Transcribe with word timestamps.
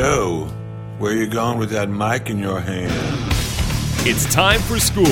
Hey 0.00 0.06
Joe, 0.06 0.48
where 0.96 1.12
you 1.12 1.26
going 1.26 1.58
with 1.58 1.68
that 1.72 1.90
mic 1.90 2.30
in 2.30 2.38
your 2.38 2.58
hand? 2.58 2.90
It's 4.08 4.24
time 4.32 4.58
for 4.60 4.78
school, 4.78 5.04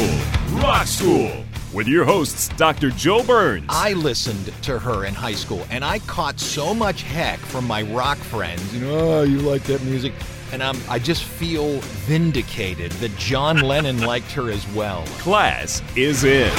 Rock 0.62 0.86
School, 0.86 1.44
with 1.74 1.86
your 1.86 2.06
hosts, 2.06 2.48
Dr. 2.56 2.88
Joe 2.88 3.22
Burns. 3.22 3.66
I 3.68 3.92
listened 3.92 4.50
to 4.62 4.78
her 4.78 5.04
in 5.04 5.12
high 5.12 5.34
school 5.34 5.66
and 5.70 5.84
I 5.84 5.98
caught 5.98 6.40
so 6.40 6.72
much 6.72 7.02
heck 7.02 7.38
from 7.38 7.66
my 7.66 7.82
rock 7.82 8.16
friends. 8.16 8.74
You 8.74 8.86
know, 8.86 8.98
oh, 8.98 9.22
you 9.24 9.40
like 9.40 9.64
that 9.64 9.82
music? 9.82 10.14
And 10.52 10.62
I'm, 10.62 10.78
I 10.88 10.98
just 10.98 11.22
feel 11.22 11.80
vindicated 12.06 12.92
that 12.92 13.14
John 13.18 13.60
Lennon 13.60 14.00
liked 14.00 14.32
her 14.32 14.50
as 14.50 14.66
well. 14.68 15.04
Class 15.18 15.82
is 15.96 16.24
in. 16.24 16.50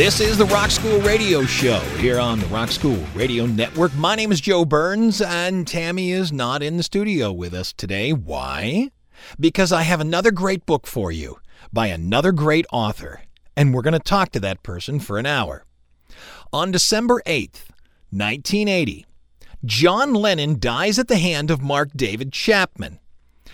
This 0.00 0.18
is 0.18 0.38
the 0.38 0.46
Rock 0.46 0.70
School 0.70 0.98
Radio 1.02 1.42
Show 1.44 1.78
here 1.98 2.18
on 2.18 2.40
the 2.40 2.46
Rock 2.46 2.70
School 2.70 3.04
Radio 3.14 3.44
Network. 3.44 3.94
My 3.94 4.14
name 4.14 4.32
is 4.32 4.40
Joe 4.40 4.64
Burns, 4.64 5.20
and 5.20 5.68
Tammy 5.68 6.10
is 6.10 6.32
not 6.32 6.62
in 6.62 6.78
the 6.78 6.82
studio 6.82 7.30
with 7.30 7.52
us 7.52 7.74
today. 7.74 8.14
Why? 8.14 8.92
Because 9.38 9.72
I 9.72 9.82
have 9.82 10.00
another 10.00 10.30
great 10.30 10.64
book 10.64 10.86
for 10.86 11.12
you 11.12 11.36
by 11.70 11.88
another 11.88 12.32
great 12.32 12.64
author, 12.72 13.20
and 13.54 13.74
we're 13.74 13.82
going 13.82 13.92
to 13.92 13.98
talk 13.98 14.32
to 14.32 14.40
that 14.40 14.62
person 14.62 15.00
for 15.00 15.18
an 15.18 15.26
hour. 15.26 15.66
On 16.50 16.70
December 16.70 17.20
8th, 17.26 17.68
1980, 18.08 19.04
John 19.66 20.14
Lennon 20.14 20.58
dies 20.58 20.98
at 20.98 21.08
the 21.08 21.18
hand 21.18 21.50
of 21.50 21.60
Mark 21.60 21.90
David 21.94 22.32
Chapman. 22.32 23.00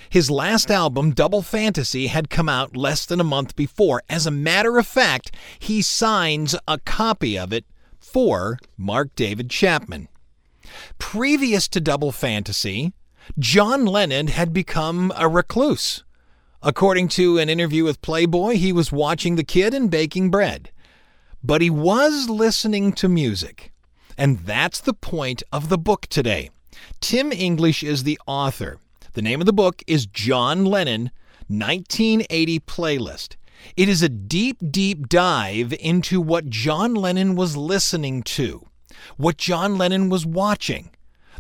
His 0.08 0.30
last 0.30 0.70
album, 0.70 1.12
Double 1.12 1.42
Fantasy, 1.42 2.06
had 2.06 2.30
come 2.30 2.48
out 2.48 2.76
less 2.76 3.04
than 3.06 3.20
a 3.20 3.24
month 3.24 3.56
before. 3.56 4.02
As 4.08 4.26
a 4.26 4.30
matter 4.30 4.78
of 4.78 4.86
fact, 4.86 5.34
he 5.58 5.82
signs 5.82 6.54
a 6.68 6.78
copy 6.78 7.38
of 7.38 7.52
it 7.52 7.64
for 7.98 8.58
Mark 8.76 9.14
David 9.16 9.50
Chapman. 9.50 10.08
Previous 10.98 11.68
to 11.68 11.80
Double 11.80 12.12
Fantasy, 12.12 12.92
John 13.38 13.84
Lennon 13.84 14.28
had 14.28 14.52
become 14.52 15.12
a 15.16 15.28
recluse. 15.28 16.04
According 16.62 17.08
to 17.08 17.38
an 17.38 17.48
interview 17.48 17.84
with 17.84 18.02
Playboy, 18.02 18.54
he 18.54 18.72
was 18.72 18.90
watching 18.90 19.36
the 19.36 19.44
kid 19.44 19.74
and 19.74 19.90
baking 19.90 20.30
bread. 20.30 20.70
But 21.42 21.60
he 21.60 21.70
was 21.70 22.28
listening 22.28 22.92
to 22.94 23.08
music. 23.08 23.72
And 24.18 24.38
that's 24.40 24.80
the 24.80 24.94
point 24.94 25.42
of 25.52 25.68
the 25.68 25.78
book 25.78 26.06
today. 26.06 26.50
Tim 27.00 27.32
English 27.32 27.82
is 27.82 28.02
the 28.02 28.18
author. 28.26 28.78
The 29.16 29.22
name 29.22 29.40
of 29.40 29.46
the 29.46 29.52
book 29.54 29.82
is 29.86 30.04
John 30.04 30.66
Lennon 30.66 31.10
1980 31.48 32.60
Playlist. 32.60 33.36
It 33.74 33.88
is 33.88 34.02
a 34.02 34.10
deep, 34.10 34.58
deep 34.70 35.08
dive 35.08 35.72
into 35.80 36.20
what 36.20 36.50
John 36.50 36.92
Lennon 36.92 37.34
was 37.34 37.56
listening 37.56 38.22
to, 38.24 38.68
what 39.16 39.38
John 39.38 39.78
Lennon 39.78 40.10
was 40.10 40.26
watching, 40.26 40.90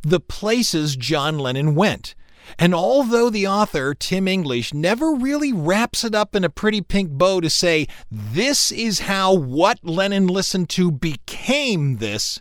the 0.00 0.20
places 0.20 0.96
John 0.96 1.38
Lennon 1.38 1.74
went. 1.74 2.14
And 2.58 2.74
although 2.74 3.28
the 3.28 3.46
author, 3.46 3.92
Tim 3.92 4.26
English, 4.26 4.72
never 4.72 5.12
really 5.12 5.52
wraps 5.52 6.02
it 6.02 6.14
up 6.14 6.34
in 6.34 6.44
a 6.44 6.48
pretty 6.48 6.80
pink 6.80 7.10
bow 7.10 7.42
to 7.42 7.50
say, 7.50 7.88
this 8.10 8.72
is 8.72 9.00
how 9.00 9.34
what 9.34 9.80
Lennon 9.84 10.28
listened 10.28 10.70
to 10.70 10.90
became 10.90 11.98
this, 11.98 12.40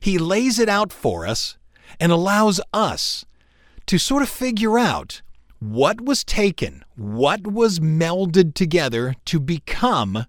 he 0.00 0.16
lays 0.16 0.58
it 0.58 0.70
out 0.70 0.90
for 0.90 1.26
us 1.26 1.58
and 2.00 2.10
allows 2.10 2.62
us 2.72 3.26
to 3.90 3.98
sort 3.98 4.22
of 4.22 4.28
figure 4.28 4.78
out 4.78 5.20
what 5.58 6.00
was 6.00 6.22
taken, 6.22 6.84
what 6.94 7.44
was 7.44 7.80
melded 7.80 8.54
together 8.54 9.16
to 9.24 9.40
become 9.40 10.26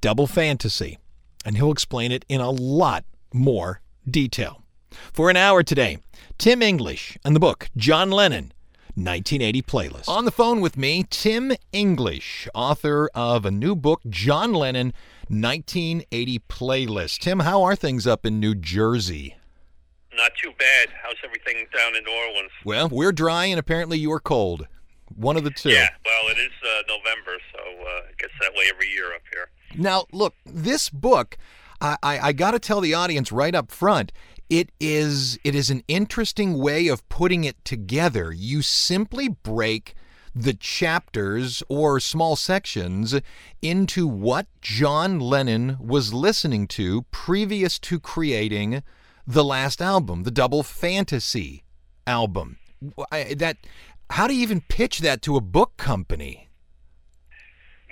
Double 0.00 0.26
Fantasy. 0.26 0.98
And 1.44 1.56
he'll 1.56 1.70
explain 1.70 2.10
it 2.10 2.24
in 2.28 2.40
a 2.40 2.50
lot 2.50 3.04
more 3.32 3.80
detail. 4.10 4.64
For 5.12 5.30
an 5.30 5.36
hour 5.36 5.62
today, 5.62 5.98
Tim 6.36 6.62
English 6.62 7.16
and 7.24 7.36
the 7.36 7.38
book 7.38 7.68
John 7.76 8.10
Lennon 8.10 8.52
1980 8.96 9.62
playlist. 9.62 10.08
On 10.08 10.24
the 10.24 10.32
phone 10.32 10.60
with 10.60 10.76
me, 10.76 11.06
Tim 11.08 11.52
English, 11.70 12.48
author 12.56 13.08
of 13.14 13.46
a 13.46 13.52
new 13.52 13.76
book, 13.76 14.00
John 14.08 14.52
Lennon 14.52 14.92
1980 15.28 16.40
playlist. 16.48 17.18
Tim, 17.20 17.38
how 17.38 17.62
are 17.62 17.76
things 17.76 18.04
up 18.04 18.26
in 18.26 18.40
New 18.40 18.56
Jersey? 18.56 19.36
Not 20.16 20.32
too 20.42 20.52
bad. 20.58 20.88
How's 21.02 21.16
everything 21.24 21.66
down 21.74 21.94
in 21.94 22.04
New 22.04 22.12
Orleans? 22.12 22.50
Well, 22.64 22.88
we're 22.88 23.12
dry, 23.12 23.46
and 23.46 23.58
apparently 23.58 23.98
you're 23.98 24.20
cold. 24.20 24.66
One 25.14 25.36
of 25.36 25.44
the 25.44 25.50
two. 25.50 25.70
Yeah, 25.70 25.88
well, 26.04 26.30
it 26.30 26.38
is 26.38 26.52
uh, 26.64 26.82
November, 26.88 27.36
so 27.52 27.58
uh, 27.60 28.10
it 28.10 28.18
gets 28.18 28.32
that 28.40 28.52
way 28.54 28.64
every 28.72 28.88
year 28.88 29.14
up 29.14 29.22
here. 29.32 29.48
Now, 29.76 30.06
look, 30.12 30.34
this 30.44 30.88
book, 30.88 31.36
I, 31.80 31.96
I, 32.02 32.18
I 32.18 32.32
got 32.32 32.52
to 32.52 32.58
tell 32.58 32.80
the 32.80 32.94
audience 32.94 33.30
right 33.30 33.54
up 33.54 33.70
front, 33.70 34.10
it 34.48 34.70
is 34.80 35.38
it 35.44 35.54
is 35.54 35.70
an 35.70 35.82
interesting 35.88 36.58
way 36.58 36.88
of 36.88 37.06
putting 37.08 37.44
it 37.44 37.62
together. 37.64 38.32
You 38.32 38.62
simply 38.62 39.28
break 39.28 39.94
the 40.34 40.54
chapters 40.54 41.62
or 41.68 41.98
small 41.98 42.36
sections 42.36 43.14
into 43.62 44.06
what 44.06 44.46
John 44.60 45.18
Lennon 45.18 45.76
was 45.80 46.12
listening 46.12 46.68
to 46.68 47.02
previous 47.10 47.78
to 47.80 47.98
creating 47.98 48.82
the 49.26 49.44
last 49.44 49.82
album, 49.82 50.22
the 50.22 50.30
Double 50.30 50.62
Fantasy 50.62 51.64
album. 52.06 52.58
I, 53.10 53.34
that 53.34 53.56
how 54.10 54.28
do 54.28 54.34
you 54.34 54.42
even 54.42 54.60
pitch 54.60 55.00
that 55.00 55.22
to 55.22 55.36
a 55.36 55.40
book 55.40 55.76
company? 55.76 56.48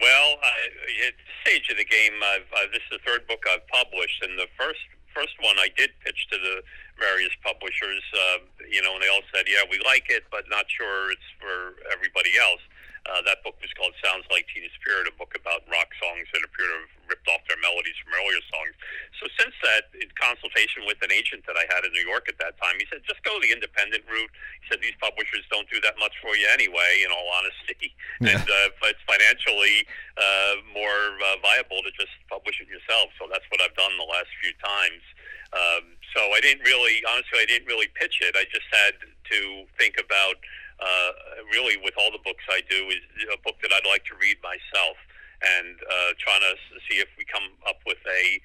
Well, 0.01 0.37
I, 0.43 1.07
at 1.09 1.15
the 1.19 1.35
stage 1.43 1.71
of 1.71 1.77
the 1.77 1.85
game, 1.85 2.13
I've, 2.23 2.47
uh, 2.53 2.71
this 2.73 2.83
is 2.91 2.99
the 2.99 3.03
third 3.07 3.27
book 3.27 3.43
I've 3.51 3.67
published, 3.69 4.23
and 4.23 4.39
the 4.39 4.47
first 4.59 4.81
first 5.15 5.35
one 5.39 5.55
I 5.59 5.71
did 5.79 5.91
pitch 6.05 6.27
to 6.31 6.39
the 6.39 6.63
various 6.99 7.31
publishers. 7.43 8.03
Uh, 8.13 8.39
you 8.71 8.83
know, 8.83 8.95
and 8.95 9.03
they 9.03 9.09
all 9.09 9.23
said, 9.35 9.47
"Yeah, 9.49 9.63
we 9.71 9.79
like 9.85 10.07
it, 10.11 10.25
but 10.31 10.45
not 10.51 10.67
sure 10.69 11.11
it's 11.11 11.31
for 11.41 11.79
everybody 11.93 12.37
else." 12.39 12.61
Uh, 13.05 13.21
that 13.29 13.45
book 13.45 13.53
was 13.61 13.69
called 13.77 13.93
Sounds 14.01 14.25
Like 14.33 14.49
Teen 14.49 14.65
Spirit, 14.81 15.05
a 15.05 15.15
book 15.21 15.37
about 15.37 15.61
rock 15.69 15.93
songs 16.01 16.25
that 16.33 16.41
appear 16.41 16.65
to 16.65 16.77
have 16.89 16.95
ripped 17.05 17.29
off 17.29 17.45
their 17.53 17.61
melodies 17.61 17.93
from 18.01 18.17
earlier 18.17 18.41
songs. 18.49 18.73
So 19.21 19.29
since 19.37 19.53
that, 19.61 19.93
in 19.93 20.09
consultation 20.17 20.89
with 20.89 20.97
an 21.05 21.13
agent 21.13 21.45
that 21.45 21.61
I 21.61 21.69
had 21.69 21.85
in 21.85 21.93
New 21.93 22.05
York 22.05 22.33
at 22.33 22.41
that 22.41 22.57
time, 22.57 22.81
he 22.81 22.89
said, 22.89 23.05
just 23.05 23.21
go 23.21 23.37
the 23.45 23.53
independent 23.53 24.09
route. 24.09 24.33
He 24.65 24.73
said, 24.73 24.81
these 24.81 24.97
publishers 24.97 25.45
don't 25.53 25.69
do 25.69 25.85
that 25.85 26.01
much 26.01 26.17
for 26.25 26.33
you 26.33 26.49
anyway, 26.49 27.05
in 27.05 27.13
all 27.13 27.29
honesty. 27.37 27.93
Yeah. 28.23 28.39
And 28.39 28.47
uh, 28.47 28.89
it's 28.89 29.03
financially 29.11 29.85
uh, 30.17 30.55
more 30.71 31.19
uh, 31.19 31.37
viable 31.43 31.83
to 31.83 31.91
just 31.99 32.15
publish 32.31 32.63
it 32.63 32.71
yourself. 32.71 33.11
So 33.19 33.27
that's 33.27 33.45
what 33.51 33.59
I've 33.61 33.75
done 33.75 33.91
the 33.99 34.07
last 34.07 34.31
few 34.39 34.55
times. 34.63 35.03
Um, 35.51 35.85
so 36.15 36.23
I 36.31 36.39
didn't 36.41 36.63
really, 36.63 37.03
honestly, 37.11 37.43
I 37.43 37.47
didn't 37.47 37.67
really 37.67 37.91
pitch 37.95 38.23
it. 38.23 38.39
I 38.39 38.47
just 38.55 38.67
had 38.71 38.95
to 39.03 39.67
think 39.79 39.99
about 39.99 40.39
uh, 40.81 41.11
really 41.53 41.77
with 41.83 41.95
all 41.99 42.11
the 42.11 42.23
books 42.25 42.45
I 42.51 42.61
do 42.69 42.89
is 42.91 43.03
a 43.33 43.41
book 43.43 43.57
that 43.63 43.73
I'd 43.73 43.87
like 43.87 44.05
to 44.11 44.17
read 44.19 44.39
myself 44.43 44.97
and 45.43 45.77
uh, 45.79 46.11
trying 46.19 46.41
to 46.41 46.55
see 46.89 46.99
if 46.99 47.09
we 47.19 47.25
come 47.25 47.45
up 47.69 47.81
with 47.87 48.01
a 48.09 48.41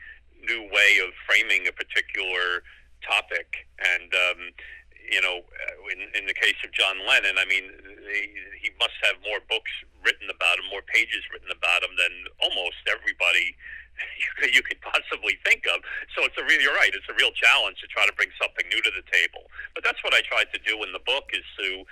new 0.45 0.69
way 0.71 0.99
of 1.03 1.13
framing 1.27 1.67
a 1.67 1.73
particular 1.73 2.63
topic. 3.01 3.67
And 3.79 4.11
um, 4.13 4.39
you 5.09 5.21
know, 5.21 5.41
in, 5.89 6.05
in 6.13 6.29
the 6.29 6.37
case 6.37 6.57
of 6.61 6.71
John 6.71 7.01
Lennon, 7.07 7.41
I 7.41 7.45
mean, 7.49 7.65
he, 8.13 8.29
he 8.61 8.69
must 8.77 8.93
have 9.09 9.17
more 9.25 9.41
books 9.49 9.73
written 10.05 10.29
about 10.29 10.61
him, 10.61 10.69
more 10.69 10.85
pages 10.85 11.25
written 11.33 11.49
about 11.49 11.81
him 11.81 11.97
than 11.97 12.13
almost 12.45 12.77
everybody 12.85 13.57
you 14.55 14.61
could 14.63 14.79
possibly 14.81 15.37
think 15.45 15.67
of. 15.69 15.81
So 16.15 16.25
it's 16.25 16.37
a 16.39 16.45
real, 16.45 16.61
you're 16.61 16.75
right, 16.75 16.91
it's 16.93 17.07
a 17.09 17.17
real 17.17 17.31
challenge 17.35 17.79
to 17.81 17.87
try 17.87 18.05
to 18.05 18.15
bring 18.15 18.31
something 18.39 18.65
new 18.69 18.81
to 18.81 18.91
the 18.95 19.05
table. 19.11 19.47
But 19.75 19.83
that's 19.83 20.01
what 20.03 20.13
I 20.13 20.21
tried 20.25 20.51
to 20.55 20.59
do 20.63 20.81
in 20.83 20.91
the 20.93 21.03
book 21.03 21.31
is 21.35 21.45
to, 21.61 21.83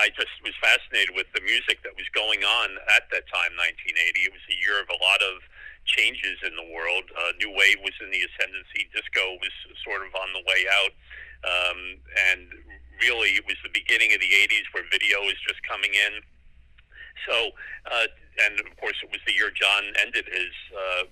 I 0.00 0.10
just 0.14 0.32
was 0.42 0.54
fascinated 0.60 1.14
with 1.14 1.28
the 1.34 1.42
music 1.42 1.82
that 1.86 1.94
was 1.96 2.08
going 2.12 2.42
on 2.44 2.68
at 2.96 3.08
that 3.14 3.26
time, 3.30 3.54
1980. 3.56 4.28
It 4.28 4.32
was 4.34 4.44
a 4.50 4.56
year 4.58 4.80
of 4.82 4.88
a 4.90 4.98
lot 4.98 5.20
of 5.22 5.42
changes 5.84 6.40
in 6.44 6.56
the 6.56 6.66
world. 6.72 7.04
Uh, 7.12 7.36
New 7.40 7.52
Wave 7.52 7.80
was 7.84 7.94
in 8.00 8.08
the 8.10 8.22
ascendancy. 8.24 8.88
Disco 8.92 9.36
was 9.40 9.54
sort 9.84 10.02
of 10.02 10.12
on 10.16 10.32
the 10.32 10.42
way 10.48 10.64
out. 10.82 10.92
Um, 11.44 11.80
and 12.32 12.48
really, 13.04 13.36
it 13.36 13.44
was 13.44 13.56
the 13.62 13.72
beginning 13.72 14.16
of 14.16 14.20
the 14.20 14.32
80s 14.32 14.64
where 14.72 14.84
video 14.90 15.20
was 15.28 15.36
just 15.44 15.60
coming 15.68 15.92
in 15.92 16.24
So, 17.28 17.50
uh, 17.90 18.06
and 18.46 18.60
of 18.60 18.76
course, 18.76 18.96
it 19.02 19.10
was 19.10 19.20
the 19.26 19.34
year 19.34 19.50
John 19.50 19.84
ended 20.00 20.26
his 20.26 20.54
uh, 20.74 21.04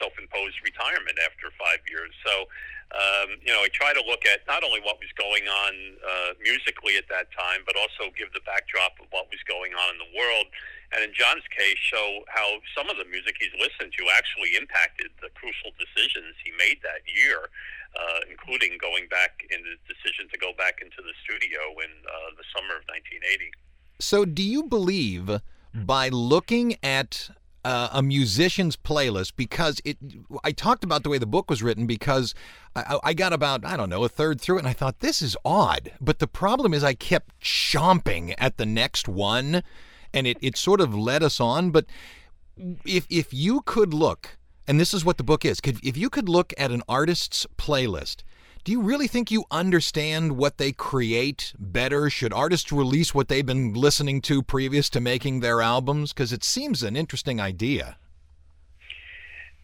self-imposed 0.00 0.58
retirement 0.64 1.18
after 1.22 1.52
five 1.56 1.80
years. 1.88 2.12
So, 2.24 2.48
um, 2.94 3.40
you 3.42 3.50
know, 3.50 3.64
I 3.64 3.70
try 3.74 3.90
to 3.90 4.04
look 4.06 4.22
at 4.28 4.46
not 4.46 4.62
only 4.62 4.78
what 4.80 5.02
was 5.02 5.10
going 5.18 5.48
on 5.48 5.72
uh, 5.98 6.30
musically 6.38 6.96
at 6.96 7.10
that 7.10 7.32
time, 7.34 7.66
but 7.66 7.74
also 7.74 8.12
give 8.14 8.30
the 8.32 8.44
backdrop 8.46 9.00
of 9.02 9.10
what 9.10 9.26
was 9.32 9.42
going 9.48 9.74
on 9.74 9.96
in 9.96 9.98
the 9.98 10.12
world. 10.14 10.46
And 10.94 11.02
in 11.02 11.10
John's 11.10 11.42
case, 11.50 11.80
show 11.80 12.22
how 12.30 12.62
some 12.76 12.86
of 12.86 12.96
the 13.00 13.08
music 13.10 13.34
he's 13.40 13.54
listened 13.58 13.90
to 13.98 14.02
actually 14.14 14.54
impacted 14.54 15.10
the 15.18 15.32
crucial 15.34 15.74
decisions 15.74 16.38
he 16.44 16.54
made 16.54 16.78
that 16.86 17.02
year, 17.10 17.50
uh, 17.98 18.30
including 18.30 18.78
going 18.78 19.10
back 19.10 19.42
in 19.50 19.58
the 19.66 19.74
decision 19.90 20.30
to 20.30 20.38
go 20.38 20.54
back 20.54 20.78
into 20.78 21.02
the 21.02 21.14
studio 21.26 21.74
in 21.82 21.90
uh, 22.06 22.30
the 22.38 22.46
summer 22.54 22.78
of 22.78 22.86
1980. 22.86 23.50
So, 23.98 24.22
do 24.24 24.42
you 24.42 24.70
believe 24.70 25.42
by 25.74 26.08
looking 26.08 26.76
at 26.82 27.30
uh, 27.64 27.88
a 27.92 28.02
musician's 28.02 28.76
playlist 28.76 29.32
because 29.36 29.80
it 29.84 29.96
I 30.42 30.52
talked 30.52 30.84
about 30.84 31.02
the 31.02 31.08
way 31.08 31.18
the 31.18 31.26
book 31.26 31.48
was 31.48 31.62
written 31.62 31.86
because 31.86 32.34
I, 32.76 32.98
I, 33.02 33.14
got 33.14 33.32
about 33.32 33.64
I 33.64 33.76
don't 33.76 33.88
know 33.88 34.04
a 34.04 34.08
third 34.08 34.40
through 34.40 34.56
it 34.56 34.60
and 34.60 34.68
I 34.68 34.74
thought 34.74 35.00
this 35.00 35.22
is 35.22 35.36
odd. 35.44 35.92
But 36.00 36.18
the 36.18 36.26
problem 36.26 36.74
is 36.74 36.84
I 36.84 36.94
kept 36.94 37.40
chomping 37.40 38.34
at 38.38 38.58
the 38.58 38.66
next 38.66 39.08
one 39.08 39.62
and 40.12 40.26
it, 40.26 40.36
it 40.40 40.56
sort 40.56 40.80
of 40.80 40.94
led 40.94 41.22
us 41.22 41.40
on. 41.40 41.70
But 41.70 41.86
if 42.84 43.06
if 43.08 43.32
you 43.32 43.62
could 43.62 43.94
look 43.94 44.36
and 44.68 44.78
this 44.78 44.92
is 44.92 45.04
what 45.04 45.16
the 45.16 45.24
book 45.24 45.44
is 45.44 45.60
if 45.64 45.96
you 45.96 46.10
could 46.10 46.28
look 46.28 46.52
at 46.58 46.70
an 46.70 46.82
artist's 46.88 47.46
playlist 47.56 48.22
do 48.64 48.72
you 48.72 48.80
really 48.80 49.06
think 49.06 49.30
you 49.30 49.44
understand 49.50 50.38
what 50.38 50.56
they 50.56 50.72
create 50.72 51.52
better? 51.58 52.08
Should 52.08 52.32
artists 52.32 52.72
release 52.72 53.14
what 53.14 53.28
they've 53.28 53.44
been 53.44 53.74
listening 53.74 54.22
to 54.22 54.42
previous 54.42 54.88
to 54.90 55.00
making 55.00 55.40
their 55.40 55.60
albums? 55.60 56.14
Because 56.14 56.32
it 56.32 56.42
seems 56.42 56.82
an 56.82 56.96
interesting 56.96 57.40
idea. 57.40 57.98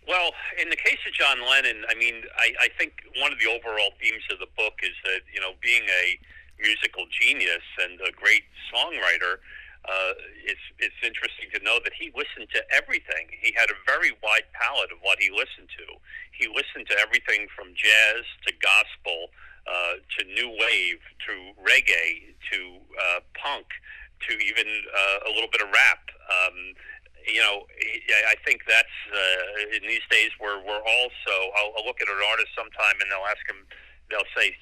Well, 0.06 0.32
in 0.60 0.68
the 0.68 0.76
case 0.76 0.98
of 1.06 1.14
John 1.14 1.38
Lennon, 1.48 1.84
I 1.88 1.94
mean, 1.94 2.24
I, 2.36 2.52
I 2.64 2.68
think 2.76 2.92
one 3.22 3.32
of 3.32 3.38
the 3.38 3.46
overall 3.46 3.90
themes 4.02 4.22
of 4.30 4.38
the 4.38 4.48
book 4.54 4.74
is 4.82 4.92
that, 5.04 5.20
you 5.32 5.40
know, 5.40 5.52
being 5.62 5.84
a 5.88 6.20
musical 6.60 7.06
genius 7.08 7.64
and 7.82 7.98
a 8.02 8.12
great 8.12 8.44
songwriter, 8.74 9.40
uh, 9.88 10.12
it's 10.44 10.66
it's 10.78 11.00
interesting 11.00 11.48
to 11.56 11.60
know 11.64 11.80
that 11.84 11.96
he 11.96 12.12
listened 12.12 12.52
to 12.52 12.60
everything. 12.68 13.32
He 13.32 13.56
had 13.56 13.72
a 13.72 13.78
very 13.88 14.12
wide 14.20 14.44
palette 14.52 14.92
of 14.92 15.00
what 15.00 15.16
he 15.20 15.32
listened 15.32 15.72
to. 15.80 15.96
He 16.36 16.48
listened 16.48 16.84
to 16.92 16.96
everything 17.00 17.48
from 17.56 17.72
jazz 17.72 18.24
to 18.44 18.52
gospel 18.60 19.32
uh, 19.64 20.04
to 20.04 20.20
new 20.36 20.52
wave 20.52 21.00
to 21.28 21.34
reggae 21.64 22.36
to 22.52 22.58
uh, 22.92 23.20
punk 23.36 23.66
to 24.28 24.36
even 24.36 24.68
uh, 24.68 25.28
a 25.28 25.30
little 25.32 25.48
bit 25.48 25.64
of 25.64 25.72
rap. 25.72 26.04
Um, 26.28 26.76
you 27.24 27.40
know, 27.40 27.68
I 28.28 28.36
think 28.44 28.64
that's 28.68 28.96
uh, 29.12 29.76
in 29.76 29.84
these 29.88 30.04
days 30.10 30.30
where 30.40 30.60
we're 30.60 30.84
also. 30.84 31.34
I'll, 31.56 31.72
I'll 31.76 31.86
look 31.86 32.00
at 32.00 32.08
an 32.08 32.20
artist 32.32 32.52
sometime 32.56 32.96
and 33.00 33.08
they'll 33.08 33.28
ask 33.28 33.44
him. 33.48 33.64
They'll 34.10 34.26
say, 34.36 34.54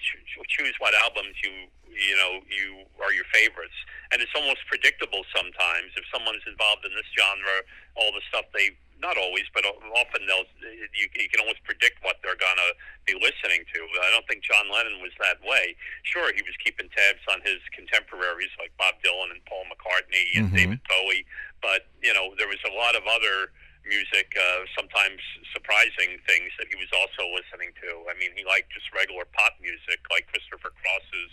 choose 0.49 0.77
what 0.79 0.95
albums 1.05 1.35
you 1.43 1.73
you 1.99 2.15
know 2.15 2.45
you 2.47 2.87
are 3.03 3.13
your 3.13 3.27
favorites, 3.35 3.75
and 4.13 4.23
it's 4.23 4.33
almost 4.37 4.63
predictable 4.71 5.27
sometimes 5.35 5.91
if 5.99 6.05
someone's 6.13 6.45
involved 6.47 6.87
in 6.87 6.93
this 6.95 7.09
genre. 7.17 7.65
All 7.99 8.15
the 8.15 8.23
stuff 8.31 8.47
they 8.55 8.79
not 8.99 9.19
always, 9.19 9.47
but 9.55 9.63
often 9.67 10.27
they'll 10.27 10.47
you, 10.95 11.07
you 11.15 11.29
can 11.31 11.43
almost 11.43 11.63
predict 11.67 12.03
what 12.03 12.19
they're 12.23 12.39
gonna 12.39 12.71
be 13.07 13.15
listening 13.19 13.67
to. 13.75 13.79
I 14.03 14.11
don't 14.15 14.27
think 14.27 14.43
John 14.43 14.71
Lennon 14.71 15.03
was 15.03 15.15
that 15.23 15.43
way. 15.43 15.75
Sure, 16.03 16.31
he 16.35 16.43
was 16.43 16.55
keeping 16.63 16.91
tabs 16.91 17.23
on 17.31 17.43
his 17.43 17.59
contemporaries 17.75 18.53
like 18.59 18.75
Bob 18.79 18.99
Dylan 19.03 19.35
and 19.35 19.43
Paul 19.47 19.67
McCartney 19.71 20.27
and 20.39 20.51
mm-hmm. 20.51 20.79
David 20.79 20.81
Bowie, 20.87 21.27
but 21.63 21.91
you 22.03 22.15
know 22.15 22.35
there 22.39 22.51
was 22.51 22.63
a 22.67 22.75
lot 22.75 22.95
of 22.95 23.07
other 23.07 23.51
music, 23.89 24.31
uh, 24.37 24.69
sometimes 24.77 25.19
surprising 25.51 26.21
things 26.29 26.53
that 26.61 26.69
he 26.69 26.77
was 26.77 26.93
also 26.93 27.27
listening 27.33 27.73
to. 27.83 28.05
I 28.07 28.15
mean, 28.21 28.37
he 28.37 28.45
liked 28.45 28.71
just 28.71 28.87
regular 28.93 29.25
pop 29.33 29.57
music, 29.59 29.99
like 30.13 30.29
Christopher 30.29 30.71
Cross's 30.77 31.33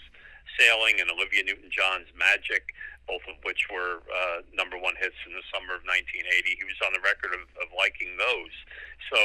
Sailing 0.57 1.03
and 1.03 1.11
Olivia 1.11 1.43
Newton 1.43 1.67
John's 1.67 2.07
Magic, 2.15 2.71
both 3.05 3.21
of 3.27 3.35
which 3.43 3.67
were 3.69 4.01
uh, 4.07 4.41
number 4.55 4.79
one 4.79 4.95
hits 4.95 5.17
in 5.27 5.35
the 5.35 5.45
summer 5.51 5.75
of 5.75 5.83
1980. 5.83 6.25
He 6.55 6.65
was 6.65 6.79
on 6.81 6.95
the 6.95 7.03
record 7.03 7.35
of, 7.35 7.43
of 7.59 7.67
liking 7.75 8.15
those. 8.15 8.55
So 9.11 9.19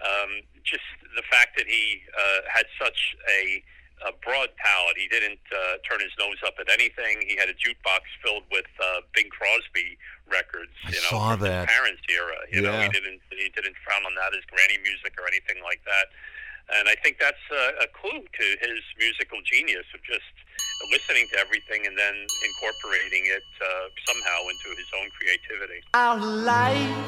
um, 0.00 0.42
just 0.64 0.86
the 1.14 1.26
fact 1.28 1.56
that 1.60 1.68
he 1.68 2.02
uh, 2.10 2.40
had 2.48 2.66
such 2.80 3.14
a, 3.28 3.62
a 4.06 4.12
broad 4.24 4.48
palette, 4.56 4.96
he 4.96 5.08
didn't 5.08 5.42
uh, 5.52 5.80
turn 5.84 6.00
his 6.00 6.12
nose 6.18 6.40
up 6.46 6.54
at 6.60 6.68
anything. 6.72 7.20
He 7.26 7.36
had 7.36 7.48
a 7.48 7.56
jukebox 7.56 8.04
filled 8.24 8.44
with 8.50 8.68
uh, 8.80 9.04
Bing 9.14 9.28
Crosby 9.28 9.98
records. 10.30 10.72
I 10.84 10.90
you 10.90 11.00
know, 11.04 11.12
saw 11.12 11.36
from 11.36 11.44
that. 11.44 11.68
His 11.68 11.76
parents' 11.76 12.04
era. 12.08 12.38
You 12.48 12.62
yeah. 12.62 12.70
know, 12.70 12.78
he 12.80 12.88
didn't 12.88 13.20
he 13.30 13.48
didn't 13.52 13.76
frown 13.84 14.02
on 14.06 14.14
that 14.16 14.32
as 14.32 14.44
granny 14.48 14.80
music 14.80 15.12
or 15.20 15.28
anything 15.28 15.60
like 15.62 15.84
that. 15.84 16.08
And 16.78 16.88
I 16.88 16.94
think 17.02 17.18
that's 17.18 17.44
a, 17.50 17.84
a 17.84 17.88
clue 17.90 18.22
to 18.22 18.46
his 18.62 18.80
musical 18.96 19.38
genius 19.42 19.84
of 19.92 20.00
just 20.06 20.30
listening 20.92 21.26
to 21.32 21.38
everything 21.38 21.84
and 21.86 21.98
then 21.98 22.14
incorporating 22.14 23.26
it 23.26 23.42
uh, 23.60 23.90
somehow 24.06 24.38
into 24.48 24.68
his 24.78 24.86
own 24.96 25.08
creativity. 25.18 25.82
Our 25.94 26.16
life 26.16 27.06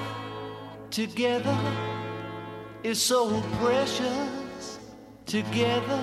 together 0.91 1.56
is 2.83 3.00
so 3.00 3.41
precious. 3.61 4.79
Together 5.27 6.03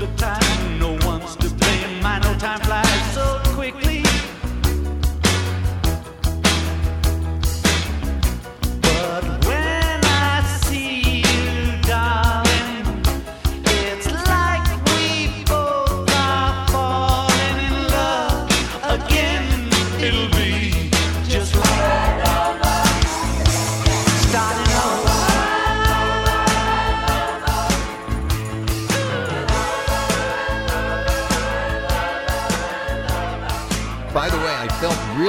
took 0.00 0.16
time. 0.16 0.78
No 0.78 0.96
one's 1.06 1.36
to 1.36 1.50
blame. 1.50 2.02
My 2.02 2.18
no 2.20 2.34
time 2.38 2.60
flies 2.60 2.89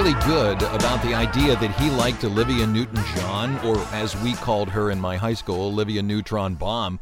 really 0.01 0.19
good 0.25 0.63
about 0.63 0.99
the 1.03 1.13
idea 1.13 1.55
that 1.57 1.69
he 1.79 1.91
liked 1.91 2.23
Olivia 2.23 2.65
Newton 2.65 3.03
John, 3.15 3.55
or 3.59 3.77
as 3.93 4.17
we 4.23 4.33
called 4.33 4.67
her 4.69 4.89
in 4.89 4.99
my 4.99 5.15
high 5.15 5.35
school, 5.35 5.67
Olivia 5.67 6.01
Neutron 6.01 6.55
Bomb, 6.55 6.99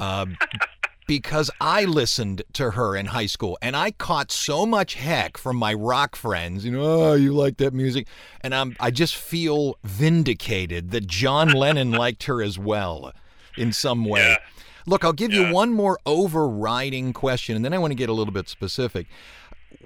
uh, 0.00 0.24
because 1.06 1.50
I 1.60 1.84
listened 1.84 2.40
to 2.54 2.70
her 2.70 2.96
in 2.96 3.04
high 3.04 3.26
school 3.26 3.58
and 3.60 3.76
I 3.76 3.90
caught 3.90 4.32
so 4.32 4.64
much 4.64 4.94
heck 4.94 5.36
from 5.36 5.56
my 5.56 5.74
rock 5.74 6.16
friends. 6.16 6.64
You 6.64 6.72
know, 6.72 6.80
oh, 6.84 7.12
you 7.12 7.34
like 7.34 7.58
that 7.58 7.74
music. 7.74 8.08
And 8.40 8.54
I'm, 8.54 8.76
I 8.80 8.92
just 8.92 9.14
feel 9.14 9.76
vindicated 9.84 10.90
that 10.92 11.06
John 11.06 11.50
Lennon 11.50 11.92
liked 11.92 12.22
her 12.22 12.40
as 12.42 12.58
well 12.58 13.12
in 13.58 13.74
some 13.74 14.06
way. 14.06 14.20
Yeah. 14.20 14.36
Look, 14.86 15.04
I'll 15.04 15.12
give 15.12 15.34
Yeah. 15.34 15.48
you 15.48 15.54
one 15.54 15.74
more 15.74 15.98
overriding 16.06 17.12
question, 17.12 17.56
and 17.56 17.62
then 17.62 17.74
I 17.74 17.78
want 17.78 17.90
to 17.90 17.94
get 17.94 18.08
a 18.08 18.14
little 18.14 18.32
bit 18.32 18.48
specific. 18.48 19.06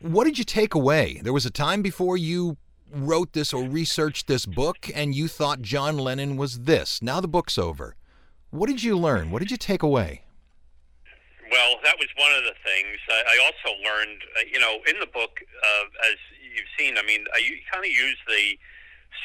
What 0.01 0.25
did 0.25 0.39
you 0.39 0.45
take 0.45 0.75
away? 0.75 1.21
There 1.23 1.33
was 1.33 1.47
a 1.47 1.51
time 1.51 1.83
before 1.83 2.17
you 2.17 2.57
wrote 2.93 3.33
this 3.33 3.53
or 3.53 3.65
researched 3.65 4.27
this 4.27 4.47
book 4.47 4.91
and 4.95 5.15
you 5.15 5.29
thought 5.29 5.63
John 5.63 5.99
Lennon 5.99 6.37
was 6.37 6.61
this. 6.61 7.01
Now 7.03 7.21
the 7.21 7.29
book's 7.29 7.59
over. 7.59 7.97
What 8.51 8.69
did 8.69 8.83
you 8.83 8.99
learn? 8.99 9.31
What 9.31 9.41
did 9.41 9.51
you 9.51 9.57
take 9.57 9.83
away? 9.83 10.23
Well, 11.51 11.77
that 11.85 11.97
was 11.99 12.09
one 12.17 12.33
of 12.33 12.45
the 12.45 12.57
things. 12.65 12.97
I, 13.09 13.37
I 13.37 13.37
also 13.45 13.77
learned, 13.85 14.21
uh, 14.37 14.45
you 14.51 14.61
know, 14.61 14.81
in 14.89 15.01
the 15.01 15.07
book, 15.07 15.41
uh, 15.41 15.85
as 16.13 16.17
you've 16.41 16.69
seen, 16.79 16.97
I 16.97 17.03
mean, 17.03 17.25
I 17.35 17.41
kind 17.73 17.85
of 17.85 17.91
use 17.91 18.17
the 18.29 18.57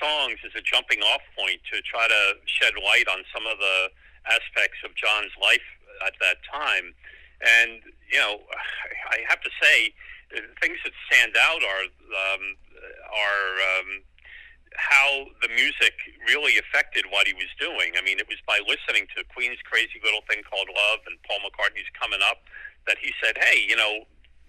songs 0.02 0.40
as 0.44 0.52
a 0.56 0.62
jumping 0.62 1.00
off 1.02 1.22
point 1.38 1.60
to 1.72 1.82
try 1.84 2.08
to 2.08 2.22
shed 2.46 2.74
light 2.84 3.08
on 3.08 3.24
some 3.34 3.48
of 3.48 3.58
the 3.60 3.90
aspects 4.28 4.80
of 4.84 4.96
John's 4.96 5.32
life 5.42 5.64
at 6.06 6.14
that 6.20 6.38
time. 6.52 6.94
And, 7.40 7.80
you 8.12 8.20
know, 8.20 8.44
I 9.12 9.24
have 9.28 9.42
to 9.42 9.50
say, 9.62 9.94
things 10.32 10.78
that 10.84 10.94
stand 11.10 11.34
out 11.40 11.62
are 11.64 11.86
um, 11.88 12.44
are 13.12 13.50
um, 13.78 13.90
how 14.76 15.26
the 15.42 15.50
music 15.56 15.96
really 16.28 16.60
affected 16.60 17.06
what 17.10 17.28
he 17.28 17.34
was 17.34 17.50
doing. 17.60 17.96
I 17.98 18.04
mean, 18.04 18.20
it 18.20 18.28
was 18.28 18.38
by 18.46 18.60
listening 18.68 19.08
to 19.16 19.24
Queen's 19.32 19.60
"Crazy 19.64 20.00
Little 20.04 20.24
Thing 20.30 20.44
Called 20.44 20.68
Love" 20.68 21.00
and 21.08 21.18
Paul 21.24 21.40
McCartney's 21.48 21.90
"Coming 21.96 22.20
Up" 22.24 22.44
that 22.86 22.98
he 23.00 23.14
said, 23.24 23.38
"Hey, 23.38 23.66
you 23.68 23.76
know." 23.76 24.06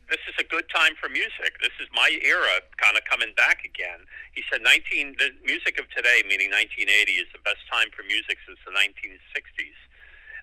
This 0.09 0.25
is 0.25 0.41
a 0.41 0.49
good 0.49 0.65
time 0.73 0.97
for 0.97 1.13
music. 1.13 1.61
This 1.61 1.77
is 1.85 1.87
my 1.93 2.09
era 2.25 2.65
kind 2.81 2.97
of 2.97 3.05
coming 3.05 3.29
back 3.37 3.61
again. 3.61 4.09
He 4.33 4.41
said 4.49 4.65
19 4.65 5.21
the 5.21 5.37
music 5.45 5.77
of 5.77 5.85
today, 5.93 6.25
meaning 6.25 6.49
1980, 6.49 6.89
is 7.21 7.29
the 7.37 7.45
best 7.45 7.61
time 7.69 7.93
for 7.93 8.01
music 8.09 8.41
since 8.49 8.57
the 8.65 8.73
1960s. 8.73 9.77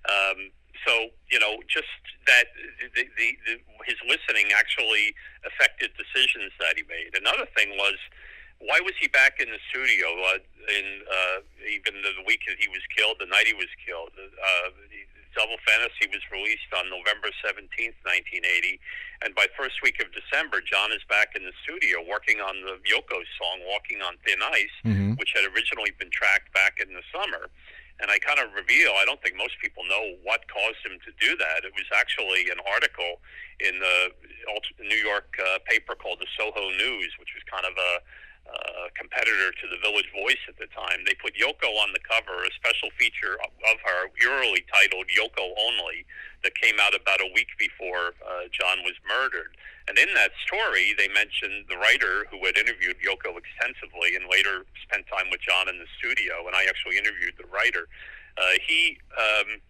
Um, 0.05 0.53
so 0.85 1.09
you 1.31 1.39
know, 1.39 1.57
just 1.67 1.89
that 2.27 2.45
the, 2.95 3.05
the, 3.17 3.27
the, 3.45 3.53
his 3.85 3.97
listening 4.07 4.51
actually 4.55 5.13
affected 5.45 5.91
decisions 5.97 6.51
that 6.59 6.75
he 6.77 6.83
made. 6.89 7.13
Another 7.15 7.45
thing 7.55 7.69
was 7.77 7.95
why 8.59 8.79
was 8.81 8.93
he 8.99 9.07
back 9.11 9.39
in 9.43 9.51
the 9.51 9.59
studio 9.69 10.07
uh, 10.31 10.39
in 10.71 10.85
uh, 11.05 11.39
even 11.67 12.01
the 12.01 12.23
week 12.25 12.41
that 12.47 12.55
he 12.57 12.67
was 12.71 12.81
killed, 12.95 13.17
the 13.19 13.27
night 13.27 13.45
he 13.47 13.53
was 13.53 13.69
killed? 13.85 14.11
Uh, 14.15 14.69
Double 15.35 15.59
Fantasy 15.67 16.07
was 16.07 16.23
released 16.31 16.71
on 16.71 16.87
November 16.87 17.27
17th, 17.43 17.99
1980, 18.07 18.79
and 19.27 19.35
by 19.35 19.43
first 19.59 19.83
week 19.83 19.99
of 19.99 20.07
December, 20.15 20.63
John 20.63 20.95
is 20.95 21.03
back 21.11 21.35
in 21.35 21.43
the 21.43 21.51
studio 21.67 21.99
working 22.07 22.39
on 22.39 22.55
the 22.63 22.79
Yoko 22.87 23.19
song 23.35 23.59
"Walking 23.67 23.99
on 23.99 24.15
Thin 24.23 24.39
Ice," 24.55 24.71
Mhm. 24.87 25.19
which 25.19 25.35
had 25.35 25.43
originally 25.51 25.91
been 25.99 26.09
tracked 26.09 26.53
back 26.55 26.79
in 26.79 26.93
the 26.95 27.03
summer. 27.11 27.51
And 28.01 28.11
I 28.11 28.19
kind 28.19 28.39
of 28.43 28.51
reveal, 28.51 28.91
I 28.99 29.05
don't 29.07 29.21
think 29.23 29.37
most 29.39 29.55
people 29.63 29.83
know 29.87 30.19
what 30.23 30.43
caused 30.51 30.83
him 30.83 30.99
to 31.07 31.11
do 31.15 31.37
that. 31.37 31.63
It 31.63 31.71
was 31.71 31.87
actually 31.95 32.51
an 32.51 32.59
article 32.67 33.23
in 33.63 33.79
the 33.79 34.11
New 34.83 34.99
York 34.99 35.31
uh, 35.39 35.59
paper 35.63 35.95
called 35.95 36.19
the 36.19 36.27
Soho 36.35 36.69
News, 36.75 37.15
which 37.19 37.31
was 37.31 37.43
kind 37.47 37.63
of 37.63 37.71
a 37.71 37.91
uh, 38.45 38.93
competitor 38.93 39.51
to 39.51 39.65
the 39.67 39.81
Village 39.81 40.09
Voice 40.13 40.41
at 40.47 40.57
the 40.61 40.69
time. 40.69 41.01
They 41.05 41.17
put 41.17 41.33
Yoko 41.33 41.69
on 41.81 41.93
the 41.93 42.03
cover, 42.05 42.45
a 42.45 42.51
special 42.53 42.93
feature 42.97 43.37
of, 43.41 43.77
her, 43.81 44.13
eerily 44.21 44.65
titled 44.69 45.09
Yoko 45.09 45.53
Only, 45.57 46.05
that 46.43 46.53
came 46.53 46.77
out 46.79 46.93
about 46.93 47.21
a 47.21 47.29
week 47.33 47.49
before 47.57 48.13
uh, 48.21 48.45
John 48.53 48.85
was 48.85 48.93
murdered. 49.01 49.57
And 49.87 49.97
in 49.97 50.13
that 50.13 50.33
story, 50.45 50.93
they 50.97 51.09
mentioned 51.09 51.65
the 51.69 51.77
writer 51.77 52.25
who 52.29 52.41
had 52.45 52.57
interviewed 52.57 52.97
Yoko 53.01 53.37
extensively 53.37 54.13
and 54.17 54.25
later 54.29 54.65
spent 54.81 55.05
time 55.09 55.29
with 55.29 55.41
John 55.41 55.69
in 55.69 55.77
the 55.77 55.89
studio. 55.97 56.45
And 56.45 56.55
I 56.55 56.65
actually 56.65 56.97
interviewed 56.97 57.37
the 57.37 57.49
writer. 57.49 57.89
Uh, 58.37 58.57
he 58.65 58.97
um, 59.17 59.61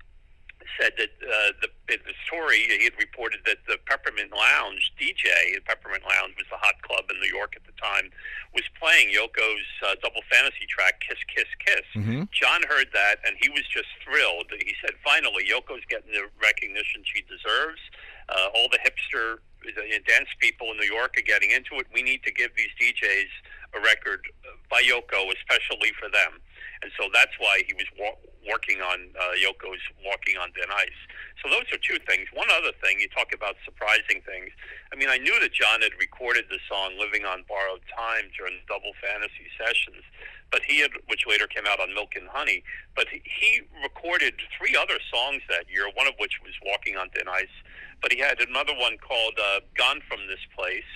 said 0.79 0.93
that 0.97 1.11
uh, 1.21 1.51
the, 1.61 1.69
in 1.93 1.99
the 2.05 2.13
story 2.25 2.65
he 2.67 2.83
had 2.85 2.93
reported 2.99 3.39
that 3.45 3.57
the 3.67 3.77
Peppermint 3.85 4.31
Lounge 4.31 4.91
DJ, 4.99 5.25
the 5.55 5.61
Peppermint 5.65 6.03
Lounge 6.03 6.33
was 6.37 6.45
the 6.49 6.57
hot 6.57 6.81
club 6.81 7.05
in 7.09 7.19
New 7.19 7.29
York 7.31 7.53
at 7.55 7.63
the 7.65 7.75
time, 7.81 8.09
was 8.53 8.63
playing 8.79 9.13
Yoko's 9.13 9.67
uh, 9.85 9.95
double 10.01 10.21
fantasy 10.31 10.65
track 10.69 10.99
"Kiss 11.01 11.19
Kiss 11.29 11.49
Kiss." 11.63 11.85
Mhm. 11.95 12.29
John 12.31 12.63
heard 12.69 12.89
that 12.93 13.19
and 13.25 13.37
he 13.41 13.49
was 13.49 13.63
just 13.69 13.89
thrilled. 14.03 14.47
He 14.59 14.73
said, 14.81 14.95
"Finally, 15.03 15.45
Yoko's 15.45 15.85
getting 15.89 16.11
the 16.11 16.25
recognition 16.41 17.03
she 17.05 17.21
deserves. 17.27 17.81
Uh, 18.29 18.49
all 18.55 18.67
the 18.73 18.79
hipster 18.81 19.37
uh, 19.65 19.81
dance 20.07 20.29
people 20.39 20.71
in 20.71 20.77
New 20.77 20.89
York 20.89 21.13
are 21.17 21.21
getting 21.25 21.51
into 21.51 21.75
it. 21.77 21.85
We 21.93 22.01
need 22.01 22.23
to 22.23 22.31
give 22.31 22.51
these 22.57 22.73
DJs 22.81 23.29
a 23.77 23.79
record 23.81 24.25
by 24.69 24.81
Yoko, 24.81 25.29
especially 25.35 25.93
for 25.99 26.09
them." 26.09 26.41
And 26.81 26.91
so 26.99 27.09
that's 27.13 27.33
why 27.39 27.63
he 27.65 27.73
was 27.73 27.85
wa- 27.97 28.17
working 28.47 28.81
on 28.81 29.11
uh, 29.17 29.33
Yoko's 29.37 29.81
Walking 30.05 30.37
on 30.37 30.51
Thin 30.53 30.69
Ice. 30.69 31.01
So 31.43 31.49
those 31.49 31.67
are 31.73 31.81
two 31.81 31.99
things. 32.07 32.29
One 32.33 32.47
other 32.49 32.71
thing, 32.81 32.97
you 32.99 33.09
talk 33.09 33.33
about 33.33 33.57
surprising 33.65 34.21
things. 34.25 34.49
I 34.89 34.95
mean, 34.95 35.09
I 35.09 35.17
knew 35.17 35.35
that 35.41 35.53
John 35.53 35.81
had 35.81 35.93
recorded 35.99 36.45
the 36.49 36.61
song 36.69 36.97
Living 36.97 37.25
on 37.25 37.45
Borrowed 37.49 37.83
Time 37.91 38.31
during 38.37 38.61
the 38.61 38.65
Double 38.65 38.93
Fantasy 39.01 39.49
sessions, 39.57 40.01
but 40.49 40.61
he 40.65 40.79
had, 40.79 40.91
which 41.07 41.25
later 41.27 41.45
came 41.45 41.65
out 41.67 41.79
on 41.79 41.93
Milk 41.93 42.15
and 42.15 42.29
Honey, 42.29 42.63
but 42.95 43.07
he, 43.09 43.61
recorded 43.83 44.33
three 44.57 44.75
other 44.75 44.97
songs 45.13 45.41
that 45.49 45.69
year, 45.69 45.85
one 45.93 46.07
of 46.07 46.13
which 46.17 46.41
was 46.41 46.53
Walking 46.65 46.97
on 46.97 47.09
Thin 47.09 47.27
Ice, 47.29 47.53
but 48.01 48.11
he 48.11 48.19
had 48.19 48.39
another 48.41 48.73
one 48.73 48.97
called 48.97 49.37
uh, 49.37 49.59
Gone 49.77 50.01
From 50.07 50.25
This 50.27 50.41
Place, 50.57 50.89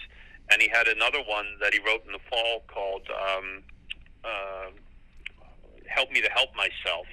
and 0.49 0.61
he 0.61 0.67
had 0.67 0.87
another 0.87 1.19
one 1.27 1.45
that 1.61 1.73
he 1.73 1.79
wrote 1.79 2.05
in 2.05 2.11
the 2.11 2.23
fall 2.29 2.63
called 2.67 3.05
um, 3.13 3.63
uh, 4.23 4.71
help 5.89 6.11
me 6.11 6.21
to 6.21 6.29
help 6.29 6.55
myself. 6.55 7.05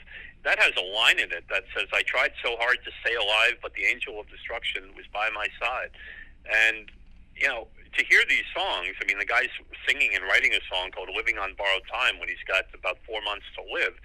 That 0.46 0.62
has 0.62 0.70
a 0.78 0.86
line 0.94 1.18
in 1.18 1.32
it 1.34 1.42
that 1.50 1.64
says, 1.74 1.90
I 1.92 2.02
tried 2.06 2.30
so 2.38 2.54
hard 2.62 2.78
to 2.86 2.90
stay 3.02 3.18
alive, 3.18 3.58
but 3.60 3.74
the 3.74 3.82
angel 3.82 4.20
of 4.22 4.30
destruction 4.30 4.94
was 4.94 5.02
by 5.12 5.26
my 5.34 5.48
side. 5.58 5.90
And, 6.46 6.86
you 7.34 7.48
know, 7.50 7.66
to 7.98 8.04
hear 8.06 8.22
these 8.30 8.46
songs, 8.54 8.94
I 9.02 9.04
mean, 9.10 9.18
the 9.18 9.26
guy's 9.26 9.50
singing 9.88 10.14
and 10.14 10.22
writing 10.22 10.54
a 10.54 10.62
song 10.70 10.92
called 10.94 11.10
Living 11.10 11.36
on 11.36 11.58
Borrowed 11.58 11.82
Time 11.90 12.20
when 12.22 12.28
he's 12.30 12.46
got 12.46 12.70
about 12.78 12.98
four 13.02 13.18
months 13.26 13.46
to 13.58 13.62
live. 13.74 13.98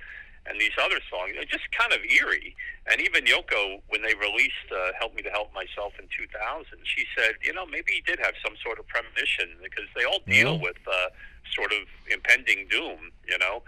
And 0.49 0.57
these 0.59 0.73
other 0.81 0.97
songs 1.13 1.37
are 1.37 1.45
just 1.45 1.69
kind 1.77 1.93
of 1.93 2.01
eerie. 2.09 2.55
And 2.89 2.97
even 2.99 3.25
Yoko, 3.29 3.77
when 3.93 4.01
they 4.01 4.17
released 4.17 4.65
uh, 4.73 4.97
Help 4.97 5.13
Me 5.13 5.21
to 5.21 5.29
Help 5.29 5.53
Myself 5.53 5.93
in 6.01 6.09
2000, 6.09 6.65
she 6.89 7.05
said, 7.15 7.37
you 7.45 7.53
know, 7.53 7.67
maybe 7.69 7.93
he 7.93 8.01
did 8.01 8.17
have 8.17 8.33
some 8.43 8.57
sort 8.65 8.79
of 8.81 8.87
premonition 8.89 9.61
because 9.61 9.85
they 9.93 10.05
all 10.09 10.25
deal 10.25 10.57
Yeah. 10.57 10.65
with 10.73 10.81
uh, 10.89 11.13
sort 11.53 11.69
of 11.71 11.85
impending 12.09 12.65
doom, 12.73 13.13
you 13.29 13.37
know? 13.37 13.61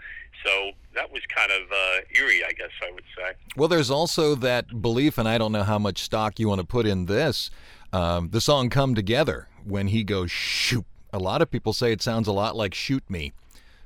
So 0.44 0.72
that 0.94 1.10
was 1.12 1.22
kind 1.34 1.50
of 1.50 1.70
uh, 1.70 2.00
eerie, 2.18 2.42
I 2.44 2.52
guess 2.52 2.70
I 2.86 2.90
would 2.92 3.04
say. 3.16 3.32
Well, 3.56 3.68
there's 3.68 3.90
also 3.90 4.34
that 4.36 4.80
belief, 4.82 5.18
and 5.18 5.28
I 5.28 5.38
don't 5.38 5.52
know 5.52 5.62
how 5.62 5.78
much 5.78 6.02
stock 6.02 6.38
you 6.38 6.48
want 6.48 6.60
to 6.60 6.66
put 6.66 6.86
in 6.86 7.06
this. 7.06 7.50
Um, 7.92 8.30
the 8.30 8.40
song 8.40 8.70
"Come 8.70 8.94
Together" 8.94 9.48
when 9.64 9.88
he 9.88 10.04
goes 10.04 10.30
shoot. 10.30 10.84
A 11.12 11.18
lot 11.18 11.42
of 11.42 11.50
people 11.50 11.72
say 11.72 11.92
it 11.92 12.02
sounds 12.02 12.26
a 12.28 12.32
lot 12.32 12.56
like 12.56 12.74
"Shoot 12.74 13.08
Me," 13.08 13.32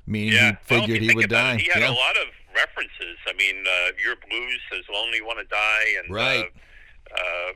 meaning 0.06 0.32
Yeah, 0.34 0.52
he 0.52 0.56
figured 0.64 1.02
you 1.02 1.10
he 1.10 1.14
would 1.14 1.28
die. 1.30 1.54
It, 1.54 1.60
he 1.62 1.70
had 1.70 1.82
yeah. 1.82 1.90
a 1.90 1.92
lot 1.92 2.16
of 2.16 2.28
references. 2.54 3.16
I 3.28 3.32
mean, 3.34 3.64
uh, 3.66 3.92
Your 4.02 4.16
Blues 4.28 4.60
says 4.72 4.84
Lonely 4.92 5.20
Wanna 5.20 5.44
Die, 5.44 5.84
and 6.02 6.12
Right. 6.14 6.44
uh, 6.44 7.14
uh, 7.14 7.52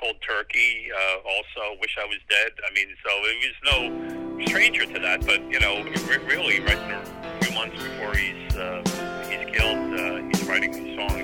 Cold 0.00 0.16
Turkey 0.26 0.88
uh, 0.94 1.16
also 1.28 1.78
Wish 1.80 1.96
I 2.00 2.04
Was 2.06 2.18
Dead. 2.28 2.52
I 2.68 2.72
mean, 2.74 2.88
so 3.04 3.10
it 3.24 3.36
was 3.44 4.38
no 4.38 4.44
stranger 4.46 4.84
to 4.86 4.98
that, 5.00 5.26
but, 5.26 5.40
you 5.50 5.60
know, 5.60 5.82
re- 6.08 6.24
really, 6.24 6.60
right 6.60 6.78
few 6.78 7.35
months 7.56 7.82
before 7.82 8.14
he's, 8.14 8.54
uh, 8.54 8.82
he's 9.30 9.46
killed, 9.56 9.98
uh, 9.98 10.16
he's 10.28 10.44
writing. 10.46 10.72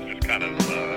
Just 0.08 0.26
kind 0.26 0.42
of, 0.42 0.58
uh, 0.70 0.96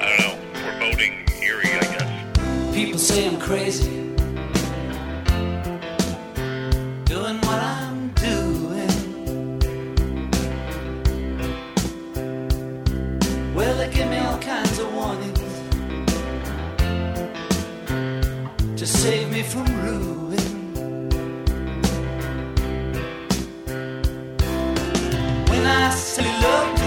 I 0.00 0.08
don't 0.08 0.20
know, 0.24 0.34
foreboding, 0.60 1.26
eerie, 1.42 1.70
I 1.70 1.86
guess. 1.94 2.74
People 2.74 2.98
say 2.98 3.28
I'm 3.28 3.38
crazy. 3.38 3.90
Doing 7.04 7.38
what 7.46 7.60
I'm 7.76 8.08
doing. 8.14 9.60
Well, 13.54 13.76
they 13.76 13.90
give 13.92 14.08
me 14.08 14.18
all 14.18 14.38
kinds 14.38 14.78
of 14.78 14.94
warnings 14.94 15.38
to 18.80 18.86
save 18.86 19.30
me 19.30 19.42
from 19.42 19.66
ruin. 19.82 20.27
I 25.70 25.90
silly 25.90 26.32
love 26.40 26.77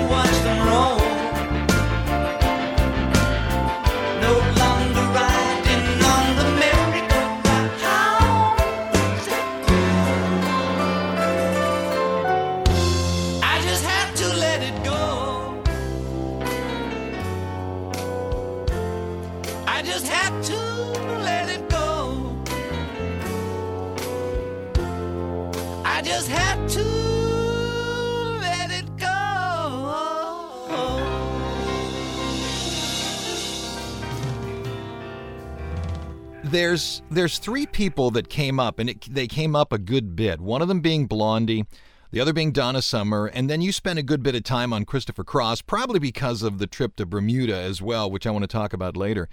There's 36.52 37.02
there's 37.10 37.38
three 37.38 37.66
people 37.66 38.12
that 38.12 38.28
came 38.28 38.60
up, 38.60 38.78
and 38.78 38.90
it, 38.90 39.14
they 39.14 39.28
came 39.28 39.56
up 39.56 39.72
a 39.72 39.78
good 39.78 40.16
bit. 40.16 40.42
One 40.42 40.62
of 40.62 40.68
them 40.68 40.82
being 40.82 41.08
Blondie, 41.08 41.66
the 42.12 42.20
other 42.20 42.34
being 42.34 42.52
Donna 42.52 42.82
Summer, 42.82 43.28
and 43.28 43.50
then 43.50 43.62
you 43.62 43.72
spent 43.72 44.00
a 44.00 44.04
good 44.04 44.22
bit 44.22 44.36
of 44.36 44.44
time 44.44 44.74
on 44.74 44.84
Christopher 44.84 45.24
Cross, 45.24 45.62
probably 45.62 46.00
because 46.00 46.44
of 46.44 46.58
the 46.58 46.68
trip 46.68 46.98
to 46.98 47.06
Bermuda 47.06 47.56
as 47.56 47.82
well, 47.82 48.12
which 48.12 48.28
I 48.28 48.32
want 48.32 48.44
to 48.44 48.48
talk 48.48 48.74
about 48.74 48.98
later. 48.98 49.30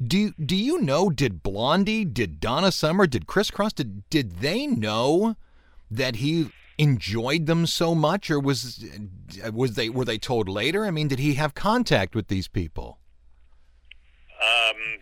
Do 0.00 0.32
do 0.32 0.54
you 0.54 0.80
know? 0.80 1.08
Did 1.08 1.42
Blondie, 1.42 2.04
did 2.04 2.38
Donna 2.38 2.70
Summer, 2.70 3.06
did 3.06 3.26
Chris 3.26 3.50
Cross, 3.50 3.72
did 3.72 4.08
did 4.10 4.40
they 4.40 4.66
know 4.66 5.36
that 5.90 6.16
he 6.16 6.50
enjoyed 6.76 7.46
them 7.46 7.66
so 7.66 7.94
much, 7.94 8.30
or 8.30 8.38
was 8.38 8.84
was 9.52 9.74
they 9.74 9.88
were 9.88 10.04
they 10.04 10.18
told 10.18 10.48
later? 10.48 10.84
I 10.84 10.90
mean, 10.90 11.08
did 11.08 11.18
he 11.18 11.34
have 11.34 11.54
contact 11.54 12.14
with 12.14 12.28
these 12.28 12.46
people? 12.46 12.98
Um, 14.40 15.00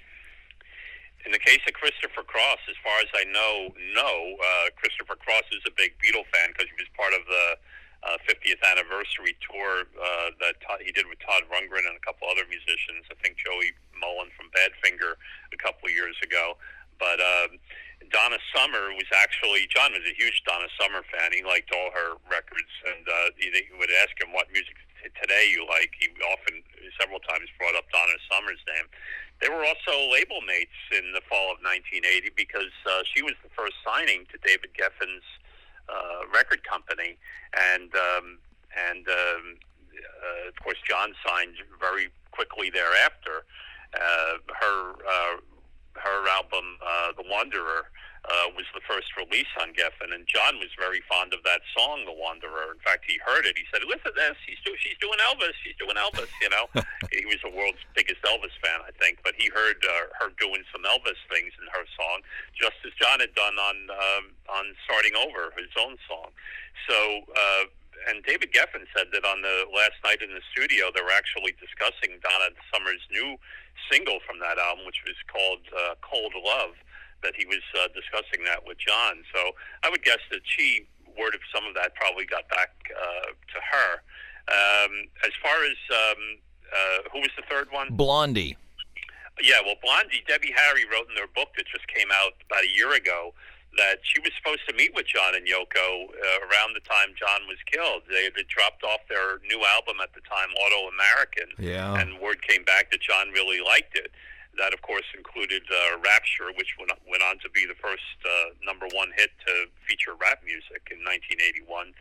in 1.26 1.34
the 1.34 1.42
case 1.42 1.58
of 1.66 1.74
Christopher 1.74 2.22
Cross, 2.22 2.62
as 2.70 2.78
far 2.86 2.94
as 3.02 3.10
I 3.10 3.26
know, 3.26 3.74
no. 3.98 4.10
Uh, 4.38 4.70
Christopher 4.78 5.18
Cross 5.18 5.50
is 5.50 5.66
a 5.66 5.74
big 5.74 5.98
Beatle 5.98 6.22
fan 6.30 6.54
because 6.54 6.70
he 6.70 6.78
was 6.78 6.86
part 6.94 7.10
of 7.18 7.26
the 7.26 7.46
uh, 8.06 8.16
50th 8.30 8.62
anniversary 8.62 9.34
tour 9.42 9.90
uh, 9.98 10.30
that 10.38 10.62
Todd, 10.62 10.86
he 10.86 10.94
did 10.94 11.10
with 11.10 11.18
Todd 11.18 11.42
Rundgren 11.50 11.82
and 11.82 11.98
a 11.98 12.04
couple 12.06 12.30
other 12.30 12.46
musicians. 12.46 13.10
I 13.10 13.18
think 13.18 13.34
Joey 13.42 13.74
Molland 13.98 14.30
from 14.38 14.54
Badfinger 14.54 15.18
a 15.50 15.58
couple 15.58 15.90
years 15.90 16.14
ago. 16.22 16.54
But 17.02 17.18
um, 17.18 17.58
Donna 18.14 18.38
Summer 18.54 18.94
was 18.94 19.10
actually 19.10 19.66
John 19.68 19.92
was 19.92 20.06
a 20.06 20.14
huge 20.14 20.46
Donna 20.46 20.70
Summer 20.78 21.02
fan. 21.10 21.34
He 21.34 21.42
liked 21.42 21.74
all 21.74 21.90
her 21.90 22.16
records, 22.30 22.72
and 22.86 23.02
uh, 23.02 23.34
he, 23.36 23.50
he 23.50 23.74
would 23.74 23.90
ask 24.00 24.14
him 24.16 24.30
what 24.32 24.46
music 24.54 24.78
t- 25.02 25.12
today 25.20 25.50
you 25.50 25.66
like. 25.66 25.92
He 25.98 26.08
often, 26.24 26.62
several 26.96 27.20
times, 27.26 27.50
brought 27.58 27.74
up 27.74 27.90
Donna 27.90 28.16
Summer's 28.30 28.62
name. 28.70 28.86
They 29.40 29.48
were 29.48 29.64
also 29.64 29.92
label 30.10 30.40
mates 30.46 30.80
in 30.96 31.12
the 31.12 31.20
fall 31.28 31.52
of 31.52 31.60
1980 31.60 32.32
because 32.36 32.72
uh, 32.88 33.04
she 33.04 33.22
was 33.22 33.34
the 33.42 33.50
first 33.52 33.74
signing 33.84 34.24
to 34.32 34.38
David 34.40 34.72
Geffen's 34.72 35.24
uh, 35.88 36.26
record 36.32 36.64
company, 36.64 37.16
and 37.52 37.94
um, 37.94 38.38
and 38.90 39.06
um, 39.08 39.44
uh, 39.92 40.48
of 40.48 40.56
course 40.62 40.78
John 40.88 41.12
signed 41.26 41.56
very 41.78 42.08
quickly 42.32 42.70
thereafter. 42.70 43.44
Uh, 43.94 44.40
her 44.48 44.92
uh, 45.04 45.36
her 45.94 46.28
album 46.28 46.78
uh, 46.84 47.12
The 47.16 47.24
Wanderer 47.28 47.88
uh, 48.26 48.50
was 48.58 48.66
the 48.74 48.82
first 48.82 49.14
release 49.14 49.50
on 49.62 49.70
Geffen, 49.70 50.10
and 50.10 50.26
John 50.26 50.58
was 50.58 50.74
very 50.74 50.98
fond 51.06 51.30
of 51.30 51.46
that 51.46 51.62
song, 51.70 52.02
The 52.02 52.12
Wanderer. 52.12 52.74
In 52.74 52.82
fact, 52.82 53.06
he 53.06 53.22
heard 53.22 53.46
it. 53.46 53.54
He 53.54 53.62
said, 53.70 53.86
"Listen 53.86 54.10
to 54.10 54.18
this. 54.18 54.34
He's 54.42 54.58
do- 54.66 54.78
she's 54.82 54.98
doing 54.98 55.18
Elvis. 55.30 55.54
She's 55.62 55.78
doing 55.78 55.94
Elvis." 55.94 56.30
You 56.42 56.50
know, 56.50 56.66
he 57.14 57.22
was 57.26 57.38
the 57.46 57.54
world's 57.54 57.82
biggest 57.94 58.18
Elvis 58.26 58.54
fan, 58.58 58.82
I 58.82 58.90
think. 58.98 59.22
But 59.22 59.38
he 59.38 59.46
heard 59.54 59.78
uh, 59.78 60.10
her 60.18 60.34
doing 60.42 60.66
some 60.74 60.82
Elvis 60.82 61.18
things 61.30 61.54
in 61.54 61.66
her 61.70 61.86
song, 61.94 62.26
just 62.50 62.76
as 62.82 62.92
John 62.98 63.22
had 63.22 63.34
done 63.38 63.54
on 63.54 63.76
um, 63.94 64.24
on 64.50 64.64
Starting 64.84 65.14
Over, 65.14 65.54
his 65.54 65.72
own 65.78 65.96
song. 66.06 66.34
So. 66.90 66.96
Uh, 67.30 67.70
and 68.06 68.22
David 68.22 68.52
Geffen 68.52 68.84
said 68.94 69.08
that 69.16 69.24
on 69.24 69.40
the 69.40 69.64
last 69.74 69.96
night 70.04 70.20
in 70.20 70.28
the 70.30 70.44
studio, 70.52 70.92
they 70.94 71.00
were 71.00 71.16
actually 71.16 71.56
discussing 71.58 72.20
Donna 72.20 72.52
Summer's 72.70 73.02
new 73.10 73.40
single 73.90 74.20
from 74.28 74.38
that 74.38 74.58
album, 74.60 74.84
which 74.84 75.00
was 75.08 75.16
called 75.26 75.64
uh, 75.72 75.96
"Cold 76.04 76.36
Love." 76.36 76.76
That 77.26 77.34
he 77.34 77.42
was 77.50 77.62
uh, 77.74 77.90
discussing 77.90 78.46
that 78.46 78.62
with 78.62 78.78
John. 78.78 79.26
So 79.34 79.50
I 79.82 79.90
would 79.90 80.04
guess 80.06 80.22
that 80.30 80.46
she 80.46 80.86
word 81.18 81.34
of 81.34 81.40
some 81.52 81.66
of 81.66 81.74
that 81.74 81.90
probably 81.98 82.22
got 82.24 82.46
back 82.48 82.70
uh, 82.94 83.34
to 83.34 83.58
her. 83.58 83.90
Um, 84.46 84.92
as 85.26 85.32
far 85.42 85.58
as 85.66 85.78
um, 85.90 86.22
uh, 86.70 86.98
who 87.10 87.18
was 87.18 87.30
the 87.36 87.42
third 87.50 87.66
one? 87.72 87.88
Blondie. 87.90 88.56
Yeah, 89.42 89.58
well, 89.64 89.74
Blondie, 89.82 90.22
Debbie 90.28 90.54
Harry 90.54 90.84
wrote 90.86 91.08
in 91.10 91.16
their 91.18 91.26
book 91.34 91.50
that 91.56 91.66
just 91.66 91.88
came 91.88 92.08
out 92.14 92.38
about 92.48 92.62
a 92.64 92.70
year 92.72 92.94
ago 92.94 93.34
that 93.76 93.98
she 94.04 94.20
was 94.20 94.30
supposed 94.38 94.62
to 94.68 94.72
meet 94.76 94.94
with 94.94 95.04
John 95.04 95.34
and 95.34 95.44
Yoko 95.44 96.08
uh, 96.08 96.38
around 96.48 96.72
the 96.72 96.80
time 96.88 97.12
John 97.18 97.44
was 97.48 97.58
killed. 97.66 98.02
They 98.08 98.24
had 98.24 98.32
dropped 98.48 98.84
off 98.84 99.00
their 99.10 99.40
new 99.44 99.60
album 99.76 100.00
at 100.00 100.14
the 100.14 100.22
time, 100.24 100.48
Autoamerican, 100.56 101.50
Yeah. 101.58 102.00
and 102.00 102.18
word 102.20 102.40
came 102.46 102.64
back 102.64 102.90
that 102.92 103.02
John 103.02 103.28
really 103.34 103.60
liked 103.60 103.96
it. 103.96 104.12
That, 104.56 104.72
of 104.72 104.80
course, 104.80 105.04
included 105.12 105.62
uh, 105.68 106.00
Rapture, 106.00 106.48
which 106.56 106.76
went, 106.80 106.92
went 107.04 107.22
on 107.22 107.36
to 107.44 107.48
be 107.52 107.68
the 107.68 107.76
first 107.76 108.16
uh, 108.24 108.56
number 108.64 108.88
one 108.96 109.12
hit 109.16 109.30
to 109.44 109.68
feature 109.84 110.16
rap 110.16 110.40
music 110.44 110.88
in 110.88 111.04
1981, 111.04 111.92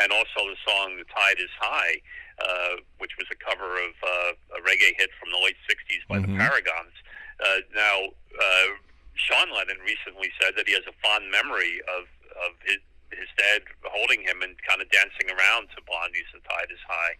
and 0.00 0.12
also 0.12 0.44
the 0.48 0.60
song 0.60 1.00
"The 1.00 1.08
Tide 1.08 1.40
Is 1.40 1.52
High," 1.56 2.04
uh, 2.36 2.84
which 3.00 3.16
was 3.16 3.28
a 3.32 3.38
cover 3.40 3.80
of 3.80 3.92
uh, 4.04 4.56
a 4.56 4.60
reggae 4.60 4.92
hit 4.96 5.08
from 5.16 5.32
the 5.32 5.40
late 5.40 5.56
'60s 5.64 6.04
by 6.08 6.20
the 6.20 6.28
Paragons. 6.36 6.96
Uh, 7.40 7.64
now, 7.72 8.12
uh, 8.12 8.68
Sean 9.16 9.48
Lennon 9.52 9.80
recently 9.84 10.28
said 10.40 10.52
that 10.56 10.68
he 10.68 10.76
has 10.76 10.84
a 10.84 10.96
fond 11.00 11.32
memory 11.32 11.80
of 11.96 12.08
of 12.44 12.52
his 12.64 12.80
his 13.12 13.28
dad 13.36 13.64
holding 13.84 14.24
him 14.24 14.40
and 14.40 14.56
kind 14.64 14.80
of 14.80 14.88
dancing 14.88 15.28
around 15.28 15.68
to 15.76 15.84
Blondie's 15.84 16.28
"The 16.32 16.40
Tide 16.44 16.72
Is 16.72 16.80
High" 16.88 17.14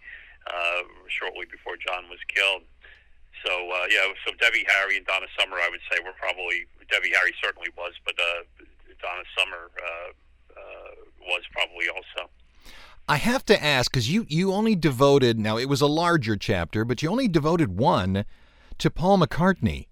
uh, 0.49 0.83
shortly 1.09 1.47
before 1.47 1.77
John 1.77 2.09
was 2.09 2.21
killed. 2.29 2.65
So 3.45 3.53
uh, 3.53 3.87
yeah, 3.91 4.13
so 4.27 4.35
Debbie 4.41 4.65
Harry 4.69 4.97
and 4.97 5.07
Donna 5.07 5.27
Summer, 5.39 5.57
I 5.57 5.69
would 5.71 5.81
say, 5.91 5.99
were 6.05 6.15
probably 6.19 6.67
Debbie 6.91 7.13
Harry 7.17 7.33
certainly 7.43 7.69
was, 7.77 7.93
but 8.05 8.15
uh, 8.19 8.65
Donna 9.01 9.25
Summer 9.37 9.71
uh, 9.77 10.11
uh, 10.59 10.95
was 11.21 11.43
probably 11.53 11.89
also. 11.89 12.31
I 13.09 13.17
have 13.17 13.45
to 13.47 13.63
ask 13.63 13.91
because 13.91 14.11
you 14.11 14.27
you 14.29 14.53
only 14.53 14.77
devoted 14.77 15.39
now 15.39 15.59
it 15.59 15.69
was 15.69 15.81
a 15.81 15.87
larger 15.87 16.37
chapter, 16.37 16.85
but 16.85 17.03
you 17.03 17.11
only 17.11 17.29
devoted 17.29 17.77
one 17.77 18.25
to 18.79 18.91
Paul 18.91 19.19
McCartney. 19.19 19.87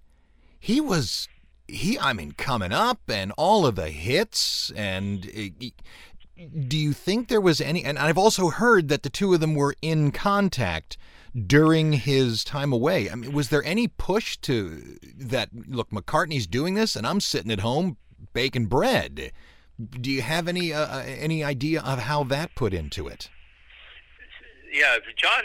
He 0.59 0.81
was 0.81 1.29
he 1.67 1.99
I 1.99 2.13
mean 2.13 2.33
coming 2.33 2.73
up 2.73 3.01
and 3.09 3.33
all 3.37 3.67
of 3.67 3.77
the 3.77 3.91
hits 3.91 4.71
and 4.77 5.27
uh, 5.27 5.67
do 6.67 6.79
you 6.79 6.93
think 6.93 7.29
there 7.29 7.41
was 7.41 7.61
any 7.61 7.85
and 7.85 7.99
I've 7.99 8.19
also 8.19 8.51
heard 8.51 8.89
that 8.89 9.03
the 9.03 9.11
two 9.11 9.35
of 9.35 9.41
them 9.41 9.55
were 9.55 9.75
in 9.83 10.11
contact 10.13 10.97
during 11.47 11.93
his 11.93 12.45
time 12.45 12.73
away. 12.73 13.11
I 13.11 13.15
mean 13.15 13.33
was 13.33 13.49
there 13.49 13.65
any 13.65 13.89
push 13.89 14.37
to 14.39 14.99
that 15.17 15.51
look 15.67 15.91
McCartney's 15.91 16.47
doing 16.47 16.75
this 16.75 16.97
and 16.97 17.07
I'm 17.07 17.21
sitting 17.21 17.51
at 17.51 17.61
home 17.61 17.97
baking 18.33 18.67
bread? 18.67 19.33
Do 19.79 20.11
you 20.11 20.23
have 20.23 20.49
any 20.49 20.73
uh, 20.73 20.87
uh, 20.87 21.05
any 21.07 21.43
idea 21.43 21.81
of 21.81 22.01
how 22.01 22.25
that 22.25 22.55
put 22.55 22.75
into 22.75 23.09
it? 23.09 23.31
Yeah, 24.71 25.03
John 25.19 25.43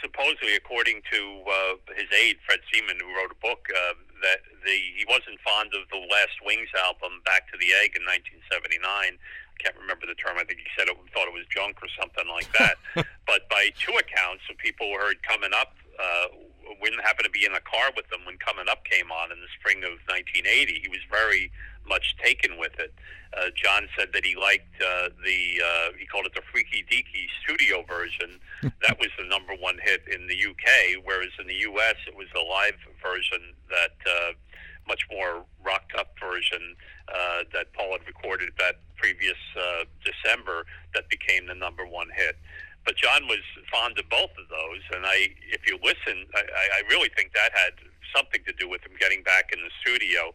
supposedly, 0.00 0.54
according 0.54 1.02
to 1.10 1.18
uh, 1.50 1.74
his 1.98 2.06
aide 2.14 2.38
Fred 2.46 2.60
Seaman, 2.70 2.94
who 3.00 3.10
wrote 3.10 3.34
a 3.34 3.40
book, 3.42 3.66
uh, 3.66 3.94
that 4.22 4.46
the 4.62 4.70
he 4.70 5.04
wasn't 5.08 5.42
fond 5.42 5.74
of 5.74 5.90
the 5.90 5.98
Last 5.98 6.38
Wings 6.46 6.70
album, 6.78 7.22
Back 7.26 7.50
to 7.50 7.58
the 7.58 7.74
Egg, 7.82 7.98
in 7.98 8.06
1979. 8.06 9.18
Can't 9.62 9.78
remember 9.78 10.06
the 10.06 10.18
term. 10.18 10.34
I 10.38 10.44
think 10.44 10.58
he 10.58 10.70
said 10.76 10.88
it 10.88 10.96
thought 11.14 11.28
it 11.28 11.34
was 11.34 11.46
junk 11.46 11.78
or 11.78 11.88
something 11.94 12.26
like 12.26 12.50
that. 12.58 12.76
but 13.30 13.48
by 13.48 13.70
two 13.78 13.94
accounts 13.94 14.42
of 14.50 14.58
people 14.58 14.90
who 14.90 14.98
heard 14.98 15.22
coming 15.22 15.52
up, 15.54 15.76
uh, 16.00 16.34
when 16.80 16.92
happened 17.04 17.26
to 17.26 17.30
be 17.30 17.44
in 17.44 17.54
a 17.54 17.62
car 17.62 17.94
with 17.94 18.08
them 18.08 18.24
when 18.24 18.38
coming 18.38 18.66
up 18.66 18.84
came 18.84 19.12
on 19.12 19.30
in 19.30 19.38
the 19.38 19.50
spring 19.60 19.84
of 19.84 20.02
1980, 20.10 20.82
he 20.82 20.88
was 20.88 20.98
very 21.10 21.52
much 21.86 22.16
taken 22.22 22.58
with 22.58 22.74
it. 22.78 22.94
Uh, 23.36 23.50
John 23.54 23.88
said 23.98 24.10
that 24.12 24.24
he 24.24 24.36
liked 24.36 24.74
uh, 24.80 25.08
the 25.24 25.62
uh, 25.62 25.88
he 25.98 26.06
called 26.06 26.26
it 26.26 26.34
the 26.34 26.42
Freaky 26.52 26.84
Deaky 26.90 27.30
studio 27.42 27.82
version. 27.86 28.40
that 28.62 28.98
was 28.98 29.08
the 29.18 29.24
number 29.24 29.54
one 29.54 29.78
hit 29.82 30.02
in 30.10 30.26
the 30.26 30.36
UK, 30.36 31.02
whereas 31.04 31.30
in 31.38 31.46
the 31.46 31.62
US 31.70 31.96
it 32.06 32.16
was 32.16 32.26
the 32.34 32.40
live 32.42 32.76
version 33.02 33.54
that 33.70 33.96
uh, 34.06 34.32
much 34.86 35.06
more 35.10 35.44
rocked 35.64 35.94
up 35.94 36.14
version 36.20 36.76
uh, 37.08 37.44
that 37.52 37.72
Paul 37.72 37.92
had 37.92 38.06
recorded 38.06 38.50
that 38.58 38.80
previous 38.96 39.38
uh, 39.58 39.84
December 40.04 40.64
that 40.94 41.08
became 41.08 41.46
the 41.46 41.54
number 41.54 41.86
one 41.86 42.08
hit. 42.14 42.36
But 42.84 42.96
John 43.12 43.28
was 43.28 43.44
fond 43.70 43.98
of 43.98 44.08
both 44.08 44.30
of 44.40 44.48
those, 44.48 44.80
and 44.94 45.04
I, 45.04 45.28
if 45.52 45.68
you 45.68 45.76
listen, 45.82 46.24
I, 46.34 46.80
I 46.80 46.88
really 46.88 47.10
think 47.16 47.32
that 47.34 47.52
had 47.52 47.74
something 48.16 48.40
to 48.46 48.52
do 48.52 48.68
with 48.68 48.80
him 48.82 48.92
getting 48.98 49.22
back 49.22 49.52
in 49.52 49.60
the 49.60 49.70
studio. 49.84 50.32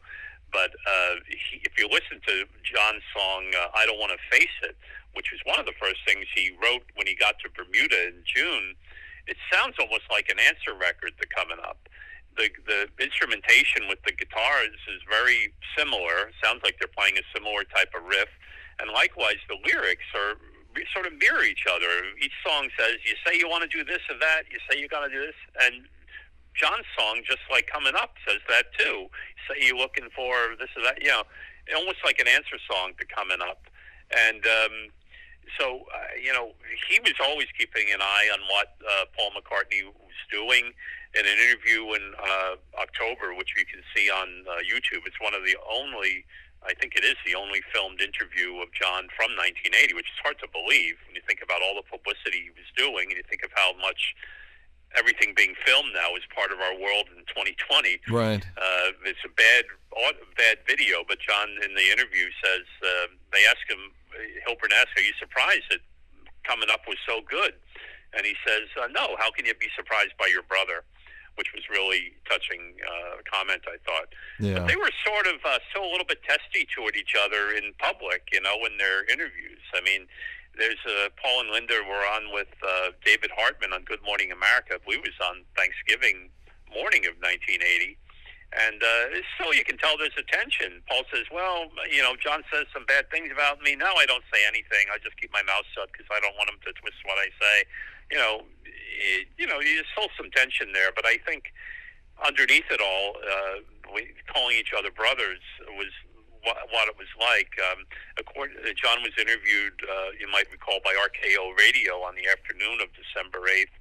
But 0.54 0.72
uh, 0.86 1.16
he, 1.28 1.62
if 1.63 1.74
you 1.78 1.90
listen 1.90 2.22
to 2.28 2.46
John's 2.62 3.04
song 3.16 3.50
uh, 3.58 3.74
"I 3.74 3.86
Don't 3.86 4.00
Want 4.00 4.13
to 4.13 4.22
Face 4.30 4.54
It," 4.63 4.78
which 5.13 5.32
was 5.32 5.42
one 5.46 5.60
of 5.60 5.66
the 5.66 5.76
first 5.82 6.06
things 6.06 6.26
he 6.36 6.54
wrote 6.62 6.84
when 6.96 7.08
he 7.08 7.16
got 7.16 7.40
to 7.40 7.50
Bermuda 7.50 8.13
in 8.13 8.22
June, 8.24 8.76
it 9.26 9.38
sounds 9.52 9.76
almost 9.80 10.06
like 10.12 10.30
an 10.30 10.38
answer 10.38 10.78
record 10.78 11.18
to 11.20 11.26
"Coming 11.34 11.58
Up." 11.66 11.90
The 12.38 12.50
the 12.66 12.88
instrumentation 13.02 13.90
with 13.90 14.00
the 14.06 14.13
guitars 14.13 14.78
is 14.94 15.02
very 15.10 15.52
similar. 15.76 16.30
Sounds 16.44 16.62
like 16.63 16.78
they're 16.78 16.94
playing 16.94 17.18
a 17.18 17.26
similar 17.34 17.66
type 17.66 17.92
of 17.98 18.06
riff, 18.06 18.30
and 18.80 18.94
likewise 18.94 19.42
the 19.50 19.58
lyrics 19.66 20.06
are 20.13 20.38
sort 20.94 21.08
of 21.08 21.13
mirror 21.18 21.44
each 21.44 21.66
other. 21.66 21.90
Each 22.22 22.36
song 22.46 22.70
says, 22.78 22.98
"You 23.04 23.16
say 23.26 23.38
you 23.38 23.50
want 23.50 23.70
to 23.70 23.72
do 23.72 23.84
this 23.84 24.02
or 24.10 24.18
that. 24.20 24.44
You 24.52 24.60
say 24.70 24.80
you're 24.80 24.92
going 24.92 25.10
to 25.10 25.13
do 25.13 25.26
this," 25.26 25.40
and 25.63 25.88
John's 26.54 26.86
song, 26.98 27.22
just 27.26 27.42
like 27.52 27.68
coming 27.68 27.94
up, 27.96 28.16
says 28.28 28.42
that 28.50 28.74
too. 28.78 29.10
Say 29.48 29.66
you're 29.68 29.78
looking 29.78 30.10
for 30.16 30.58
this 30.60 30.70
or 30.76 30.84
that, 30.84 31.02
you 31.02 31.10
know, 31.10 31.24
almost 31.76 32.02
like 32.04 32.20
an 32.20 32.28
answer 32.28 32.58
song 32.70 32.94
to 33.00 33.06
coming 33.06 33.42
up. 33.42 33.62
And 34.10 34.44
um, 34.46 34.76
so, 35.60 35.86
uh, 35.94 36.18
you 36.22 36.34
know, 36.34 36.54
he 36.90 37.00
was 37.00 37.13
always 37.22 37.48
keeping 37.58 37.94
an 37.94 38.02
eye 38.02 38.30
on 38.34 38.40
what 38.50 38.74
uh, 38.82 39.06
Paul 39.16 39.32
McCartney 39.38 39.86
was 39.86 40.18
doing. 40.32 40.74
In 41.16 41.26
an 41.26 41.38
interview 41.40 41.94
in 41.96 42.13
uh, 42.20 42.56
October, 42.78 43.34
which 43.34 43.54
you 43.58 43.66
can 43.66 43.82
see 43.96 44.10
on 44.12 44.46
uh, 44.58 44.65
YouTube, 44.65 45.06
it's 45.06 45.22
one 45.22 45.38
of 45.38 45.46
the 45.46 45.54
only, 45.70 46.26
I 46.65 46.74
think 46.74 46.98
it 46.98 47.06
is 47.06 47.15
the 47.22 47.38
only 47.38 47.62
filmed 47.70 48.02
interview 48.02 48.58
of 48.58 48.74
John 48.74 49.06
from 49.13 49.38
1980, 49.38 49.93
which 49.93 50.10
is 50.10 50.17
hard 50.26 50.41
to 50.41 50.50
believe 50.50 50.98
when 51.06 51.13
you 51.13 51.22
think 51.30 51.46
about 51.46 51.62
all 51.62 51.78
the 51.78 51.86
publicity 51.86 52.50
he 52.50 52.54
was 52.58 52.65
doing 52.74 53.13
and 53.13 53.17
you 53.22 53.26
think 53.30 53.46
of 53.46 53.54
how 53.54 53.78
much 53.78 54.17
everything 54.98 55.38
being 55.38 55.54
filmed 55.62 55.93
now 55.93 56.15
is 56.17 56.26
part 56.34 56.50
of 56.50 56.58
our 56.58 56.74
world 56.74 57.12
in 57.13 57.22
2020. 57.30 58.02
Right. 58.10 58.41
Uh, 58.58 58.98
it's 59.06 59.22
a 59.22 59.34
bad, 59.38 59.70
bad 60.39 60.58
video, 60.65 61.06
but 61.06 61.22
John 61.22 61.54
in 61.62 61.76
the 61.78 61.88
interview 61.93 62.32
says 62.41 62.65
uh, 62.82 63.13
they 63.30 63.46
ask 63.46 63.62
him, 63.70 63.93
Hilbert 64.48 64.74
asks, 64.74 64.96
"Are 64.98 65.06
you 65.06 65.13
surprised 65.20 65.67
that 65.70 65.84
coming 66.48 66.72
up 66.72 66.88
was 66.88 66.98
so 67.06 67.22
good?" 67.30 67.54
And 68.15 68.26
he 68.26 68.34
says, 68.48 68.72
uh, 68.80 68.88
"No. 68.88 69.20
How 69.20 69.30
can 69.30 69.46
you 69.46 69.54
be 69.60 69.67
surprised 69.76 70.15
by 70.17 70.32
your 70.32 70.41
brother?" 70.43 70.88
Which 71.38 71.54
was 71.54 71.63
really 71.69 72.13
touching 72.30 72.76
uh, 72.82 73.21
comment. 73.30 73.62
I 73.69 73.78
thought. 73.86 74.10
Yeah. 74.41 74.60
But 74.60 74.67
they 74.67 74.76
were 74.76 74.91
sort 75.06 75.26
of 75.30 75.38
uh, 75.45 75.62
still 75.69 75.86
a 75.86 75.91
little 75.91 76.06
bit 76.06 76.19
testy 76.26 76.67
toward 76.73 76.97
each 76.97 77.13
other 77.13 77.54
in 77.54 77.73
public, 77.78 78.28
you 78.34 78.41
know, 78.41 78.65
in 78.65 78.78
their 78.78 79.06
interviews. 79.06 79.62
I 79.73 79.82
mean, 79.82 80.10
there's 80.58 80.82
uh, 80.86 81.13
Paul 81.21 81.45
and 81.45 81.50
Linda 81.54 81.80
were 81.86 82.06
on 82.17 82.34
with 82.34 82.50
uh, 82.65 82.91
David 83.06 83.32
Hartman 83.38 83.73
on 83.73 83.86
Good 83.86 84.02
Morning 84.04 84.34
America. 84.34 84.82
It 84.82 85.02
was 85.02 85.17
on 85.21 85.45
Thanksgiving 85.56 86.34
morning 86.73 87.06
of 87.06 87.15
1980. 87.21 87.97
And 88.56 88.80
uh, 88.80 89.21
so 89.36 89.52
you 89.52 89.67
can 89.67 89.76
tell 89.78 90.00
there's 90.00 90.15
a 90.15 90.23
tension. 90.23 90.80
Paul 90.88 91.04
says, 91.12 91.28
"Well, 91.28 91.67
you 91.91 92.00
know, 92.00 92.15
John 92.15 92.47
says 92.47 92.65
some 92.71 92.88
bad 92.88 93.12
things 93.12 93.28
about 93.28 93.60
me. 93.60 93.76
No, 93.76 93.91
I 94.00 94.08
don't 94.08 94.23
say 94.32 94.39
anything. 94.47 94.88
I 94.88 94.97
just 95.04 95.19
keep 95.19 95.36
my 95.36 95.43
mouth 95.43 95.67
shut 95.76 95.91
because 95.91 96.08
I 96.08 96.23
don't 96.23 96.36
want 96.39 96.50
him 96.50 96.60
to 96.63 96.71
twist 96.80 96.95
what 97.04 97.19
I 97.19 97.28
say." 97.36 97.67
You 98.12 98.17
know, 98.17 98.41
it, 98.65 99.28
you 99.38 99.48
know, 99.48 99.60
there's 99.62 99.86
still 99.91 100.10
some 100.17 100.32
tension 100.32 100.72
there. 100.74 100.91
But 100.96 101.06
I 101.06 101.17
think 101.26 101.54
underneath 102.26 102.70
it 102.72 102.82
all, 102.82 103.15
uh, 103.22 103.56
we, 103.93 104.13
calling 104.34 104.58
each 104.58 104.74
other 104.78 104.91
brothers 104.91 105.41
was 105.76 105.91
what, 106.43 106.58
what 106.72 106.88
it 106.88 106.98
was 106.98 107.12
like. 107.20 107.52
Um, 107.72 107.86
according, 108.17 108.58
uh, 108.63 108.74
John 108.76 109.04
was 109.04 109.13
interviewed, 109.20 109.76
uh, 109.84 110.15
you 110.20 110.28
might 110.32 110.50
recall, 110.52 110.80
by 110.84 110.96
RKO 110.96 111.58
Radio 111.58 112.00
on 112.04 112.15
the 112.15 112.28
afternoon 112.30 112.80
of 112.82 112.89
December 112.96 113.46
8th. 113.48 113.76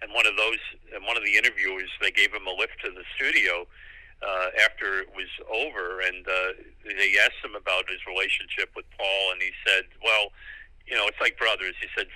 And 0.00 0.14
one 0.14 0.26
of 0.26 0.36
those, 0.38 0.62
and 0.94 1.02
one 1.04 1.16
of 1.16 1.24
the 1.24 1.34
interviewers, 1.34 1.90
they 2.00 2.14
gave 2.14 2.30
him 2.30 2.46
a 2.46 2.54
lift 2.54 2.78
to 2.84 2.90
the 2.94 3.02
studio 3.18 3.66
uh, 4.22 4.48
after 4.64 5.02
it 5.02 5.10
was 5.14 5.30
over, 5.50 6.00
and 6.00 6.26
uh, 6.26 6.54
they 6.86 7.14
asked 7.22 7.42
him 7.42 7.54
about 7.54 7.90
his 7.90 7.98
relationship 8.06 8.70
with 8.74 8.86
Paul, 8.98 9.32
and 9.32 9.42
he 9.42 9.50
said, 9.66 9.84
"Well, 10.02 10.30
you 10.90 10.96
know, 10.96 11.06
it's 11.06 11.20
like 11.20 11.38
brothers." 11.38 11.74
He 11.80 11.88
said, 11.96 12.08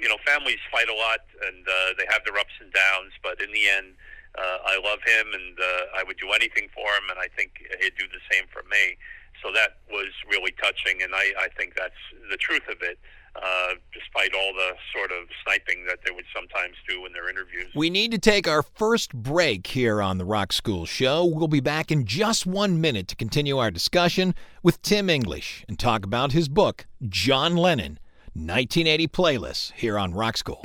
"You 0.00 0.08
know, 0.08 0.18
families 0.24 0.60
fight 0.70 0.88
a 0.88 0.94
lot, 0.94 1.20
and 1.46 1.66
uh, 1.68 1.94
they 1.98 2.06
have 2.10 2.24
their 2.24 2.38
ups 2.38 2.56
and 2.60 2.72
downs, 2.72 3.12
but 3.22 3.40
in 3.40 3.52
the 3.52 3.68
end, 3.68 3.94
uh, 4.38 4.58
I 4.64 4.80
love 4.80 5.00
him, 5.04 5.32
and 5.34 5.58
uh, 5.60 6.00
I 6.00 6.02
would 6.02 6.16
do 6.16 6.32
anything 6.32 6.68
for 6.74 6.88
him, 6.96 7.10
and 7.10 7.18
I 7.18 7.28
think 7.36 7.52
he'd 7.80 7.96
do 7.96 8.08
the 8.08 8.22
same 8.32 8.44
for 8.52 8.62
me." 8.68 8.96
So 9.42 9.50
that 9.52 9.78
was 9.90 10.12
really 10.30 10.52
touching, 10.62 11.02
and 11.02 11.14
I, 11.14 11.32
I 11.38 11.48
think 11.56 11.74
that's 11.74 11.98
the 12.30 12.36
truth 12.36 12.68
of 12.68 12.80
it. 12.82 12.98
Uh, 13.34 13.74
despite 13.94 14.34
all 14.34 14.52
the 14.52 14.74
sort 14.94 15.10
of 15.10 15.26
sniping 15.42 15.86
that 15.86 16.00
they 16.04 16.10
would 16.14 16.26
sometimes 16.34 16.76
do 16.86 17.06
in 17.06 17.12
their 17.14 17.30
interviews. 17.30 17.70
We 17.74 17.88
need 17.88 18.10
to 18.12 18.18
take 18.18 18.46
our 18.46 18.62
first 18.62 19.14
break 19.14 19.68
here 19.68 20.02
on 20.02 20.18
the 20.18 20.26
Rock 20.26 20.52
School 20.52 20.84
Show. 20.84 21.24
We'll 21.24 21.48
be 21.48 21.60
back 21.60 21.90
in 21.90 22.04
just 22.04 22.46
one 22.46 22.78
minute 22.78 23.08
to 23.08 23.16
continue 23.16 23.56
our 23.56 23.70
discussion 23.70 24.34
with 24.62 24.82
Tim 24.82 25.08
English 25.08 25.64
and 25.66 25.78
talk 25.78 26.04
about 26.04 26.32
his 26.32 26.50
book, 26.50 26.86
John 27.08 27.56
Lennon 27.56 27.98
1980 28.34 29.08
Playlists, 29.08 29.72
here 29.72 29.98
on 29.98 30.12
Rock 30.12 30.36
School. 30.36 30.62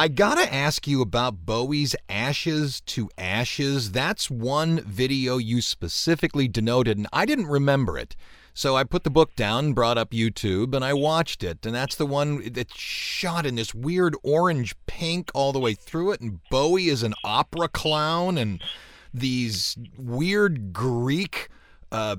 I 0.00 0.08
gotta 0.08 0.50
ask 0.50 0.86
you 0.86 1.02
about 1.02 1.44
Bowie's 1.44 1.94
Ashes 2.08 2.80
to 2.86 3.10
Ashes. 3.18 3.92
That's 3.92 4.30
one 4.30 4.80
video 4.80 5.36
you 5.36 5.60
specifically 5.60 6.48
denoted, 6.48 6.96
and 6.96 7.06
I 7.12 7.26
didn't 7.26 7.48
remember 7.48 7.98
it. 7.98 8.16
So 8.54 8.76
I 8.76 8.84
put 8.84 9.04
the 9.04 9.10
book 9.10 9.36
down, 9.36 9.74
brought 9.74 9.98
up 9.98 10.12
YouTube, 10.12 10.74
and 10.74 10.82
I 10.82 10.94
watched 10.94 11.44
it. 11.44 11.66
And 11.66 11.74
that's 11.74 11.96
the 11.96 12.06
one 12.06 12.50
that's 12.50 12.74
shot 12.74 13.44
in 13.44 13.56
this 13.56 13.74
weird 13.74 14.16
orange 14.22 14.74
pink 14.86 15.30
all 15.34 15.52
the 15.52 15.60
way 15.60 15.74
through 15.74 16.12
it. 16.12 16.22
And 16.22 16.40
Bowie 16.48 16.88
is 16.88 17.02
an 17.02 17.12
opera 17.22 17.68
clown, 17.68 18.38
and 18.38 18.64
these 19.12 19.76
weird 19.98 20.72
Greek 20.72 21.50
uh, 21.92 22.16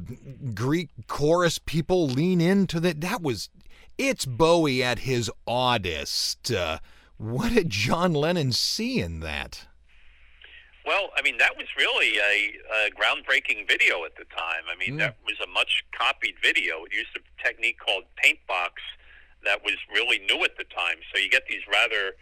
Greek 0.53 0.89
chorus 1.07 1.57
people 1.57 2.07
lean 2.07 2.41
into 2.41 2.79
that. 2.79 3.01
That 3.01 3.23
was 3.23 3.49
it's 3.97 4.27
Bowie 4.27 4.83
at 4.83 4.99
his 4.99 5.31
oddest. 5.47 6.51
Uh, 6.51 6.77
what 7.21 7.53
did 7.53 7.69
John 7.69 8.13
Lennon 8.13 8.51
see 8.51 8.99
in 8.99 9.19
that? 9.21 9.67
Well, 10.85 11.09
I 11.15 11.21
mean, 11.21 11.37
that 11.37 11.55
was 11.57 11.67
really 11.77 12.17
a, 12.17 12.57
a 12.87 12.89
groundbreaking 12.91 13.67
video 13.67 14.03
at 14.03 14.15
the 14.15 14.25
time. 14.35 14.63
I 14.67 14.75
mean, 14.75 14.95
Mm. 14.95 14.99
that 14.99 15.17
was 15.23 15.35
a 15.43 15.47
much 15.47 15.83
copied 15.97 16.35
video. 16.41 16.83
It 16.85 16.93
used 16.93 17.13
a 17.15 17.43
technique 17.43 17.77
called 17.79 18.05
Paintbox 18.23 18.71
that 19.45 19.63
was 19.63 19.75
really 19.93 20.19
new 20.19 20.43
at 20.43 20.57
the 20.57 20.63
time. 20.65 20.97
So 21.13 21.19
you 21.21 21.29
get 21.29 21.45
these 21.47 21.61
rather 21.71 22.15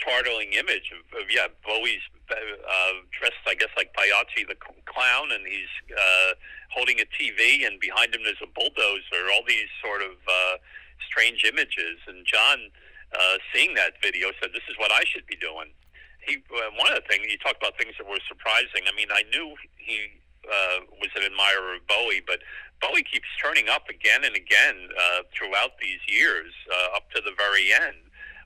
startling 0.00 0.52
image 0.54 0.90
of, 0.92 1.04
of 1.20 1.28
yeah, 1.30 1.48
Bowie's 1.64 2.00
uh, 2.30 2.92
dressed, 3.18 3.44
I 3.46 3.54
guess, 3.54 3.68
like 3.76 3.92
Pagliacci 3.94 4.44
the 4.48 4.56
clown, 4.86 5.32
and 5.32 5.46
he's 5.46 5.72
uh, 5.92 6.32
holding 6.72 7.00
a 7.00 7.06
TV, 7.08 7.66
and 7.66 7.80
behind 7.80 8.14
him 8.14 8.22
there's 8.24 8.40
a 8.42 8.46
bulldozer. 8.52 9.28
All 9.32 9.42
these 9.46 9.68
sort 9.84 10.00
of 10.02 10.12
uh, 10.28 10.56
strange 11.08 11.44
images, 11.44 12.00
and 12.06 12.24
John, 12.26 12.68
uh, 13.12 13.36
seeing 13.54 13.74
that 13.74 13.94
video, 14.02 14.28
said, 14.40 14.50
"This 14.52 14.66
is 14.68 14.76
what 14.78 14.92
I 14.92 15.04
should 15.06 15.26
be 15.26 15.36
doing." 15.36 15.70
He 16.26 16.36
uh, 16.36 16.70
one 16.76 16.88
of 16.92 16.96
the 17.00 17.06
things 17.08 17.26
you 17.30 17.38
talked 17.38 17.62
about 17.62 17.78
things 17.78 17.94
that 17.98 18.06
were 18.06 18.20
surprising. 18.28 18.84
I 18.86 18.94
mean, 18.96 19.08
I 19.12 19.22
knew 19.32 19.54
he 19.76 20.20
uh, 20.44 20.80
was 21.00 21.10
an 21.16 21.22
admirer 21.24 21.76
of 21.76 21.86
Bowie, 21.86 22.22
but 22.26 22.40
Bowie 22.80 23.02
keeps 23.04 23.28
turning 23.42 23.68
up 23.68 23.88
again 23.88 24.24
and 24.24 24.36
again 24.36 24.88
uh, 24.96 25.22
throughout 25.36 25.78
these 25.80 26.00
years, 26.06 26.52
uh, 26.70 26.96
up 26.96 27.10
to 27.12 27.20
the 27.20 27.32
very 27.36 27.72
end, 27.72 27.96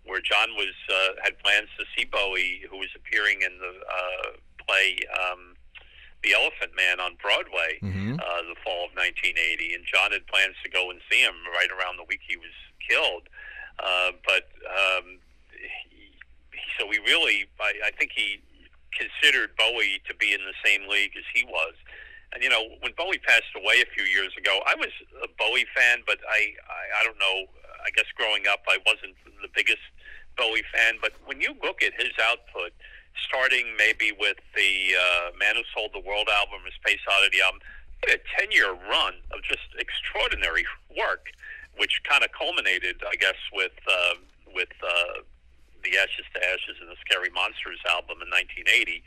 where 0.04 0.20
John 0.20 0.54
was 0.56 0.74
uh, 0.90 1.20
had 1.22 1.38
plans 1.40 1.68
to 1.78 1.84
see 1.96 2.04
Bowie, 2.04 2.62
who 2.70 2.78
was 2.78 2.88
appearing 2.96 3.42
in 3.42 3.58
the 3.58 3.72
uh, 3.82 4.30
play 4.66 4.98
um, 5.18 5.56
The 6.22 6.34
Elephant 6.34 6.74
Man 6.76 7.00
on 7.00 7.16
Broadway, 7.20 7.78
Mhm. 7.82 8.14
uh, 8.20 8.42
the 8.46 8.54
fall 8.64 8.86
of 8.86 8.94
1980, 8.94 9.74
and 9.74 9.84
John 9.86 10.12
had 10.12 10.26
plans 10.28 10.54
to 10.62 10.70
go 10.70 10.90
and 10.90 11.00
see 11.10 11.18
him 11.20 11.34
right 11.58 11.70
around 11.70 11.96
the 11.98 12.04
week 12.04 12.20
he 12.26 12.36
was 12.36 12.54
killed. 12.88 13.26
Uh, 13.28 13.41
but 14.26 14.48
um, 14.66 15.18
he, 15.52 16.12
so 16.78 16.90
he 16.90 16.98
really, 17.00 17.46
I, 17.60 17.88
I 17.88 17.90
think 17.98 18.12
he 18.14 18.40
considered 18.92 19.56
Bowie 19.56 20.00
to 20.08 20.14
be 20.14 20.32
in 20.32 20.40
the 20.44 20.56
same 20.64 20.88
league 20.88 21.12
as 21.16 21.24
he 21.34 21.44
was. 21.44 21.74
And 22.32 22.42
you 22.42 22.48
know, 22.48 22.64
when 22.80 22.92
Bowie 22.96 23.18
passed 23.18 23.52
away 23.56 23.82
a 23.82 23.88
few 23.92 24.04
years 24.04 24.32
ago, 24.36 24.60
I 24.66 24.74
was 24.74 24.88
a 25.22 25.28
Bowie 25.38 25.66
fan, 25.76 26.02
but 26.06 26.18
I, 26.28 26.54
I, 26.68 27.00
I 27.00 27.04
don't 27.04 27.18
know. 27.18 27.48
I 27.84 27.90
guess 27.90 28.06
growing 28.16 28.46
up, 28.46 28.62
I 28.68 28.78
wasn't 28.86 29.16
the 29.42 29.48
biggest 29.54 29.82
Bowie 30.36 30.64
fan. 30.72 30.96
But 31.02 31.12
when 31.26 31.40
you 31.40 31.54
look 31.62 31.82
at 31.82 31.92
his 31.98 32.12
output, 32.22 32.72
starting 33.28 33.76
maybe 33.76 34.12
with 34.16 34.38
the 34.56 34.96
uh, 34.96 35.36
Man 35.36 35.56
Who 35.56 35.62
Sold 35.74 35.90
the 35.92 36.00
World 36.00 36.28
album, 36.30 36.64
his 36.64 36.74
Space 36.74 37.02
Oddity 37.04 37.42
album, 37.42 37.60
a 38.08 38.18
ten-year 38.38 38.72
run 38.88 39.14
of 39.30 39.42
just 39.42 39.68
extraordinary 39.78 40.64
work, 40.96 41.26
which 41.76 42.00
kind 42.04 42.24
of 42.24 42.30
culminated, 42.32 43.02
I 43.08 43.16
guess, 43.16 43.38
with 43.52 43.76
uh, 43.88 44.14
with 44.54 44.72
uh, 44.82 45.24
the 45.82 45.98
Ashes 45.98 46.26
to 46.34 46.40
Ashes 46.40 46.78
and 46.80 46.88
the 46.88 46.98
Scary 47.04 47.30
Monsters 47.34 47.80
album 47.88 48.22
in 48.22 48.30
1980. 48.30 49.02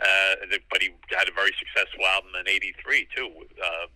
Uh, 0.00 0.56
but 0.72 0.80
he 0.80 0.90
had 1.12 1.28
a 1.28 1.34
very 1.36 1.52
successful 1.60 2.04
album 2.06 2.32
in 2.40 2.48
'83 2.48 3.08
too, 3.12 3.28
uh, 3.60 3.86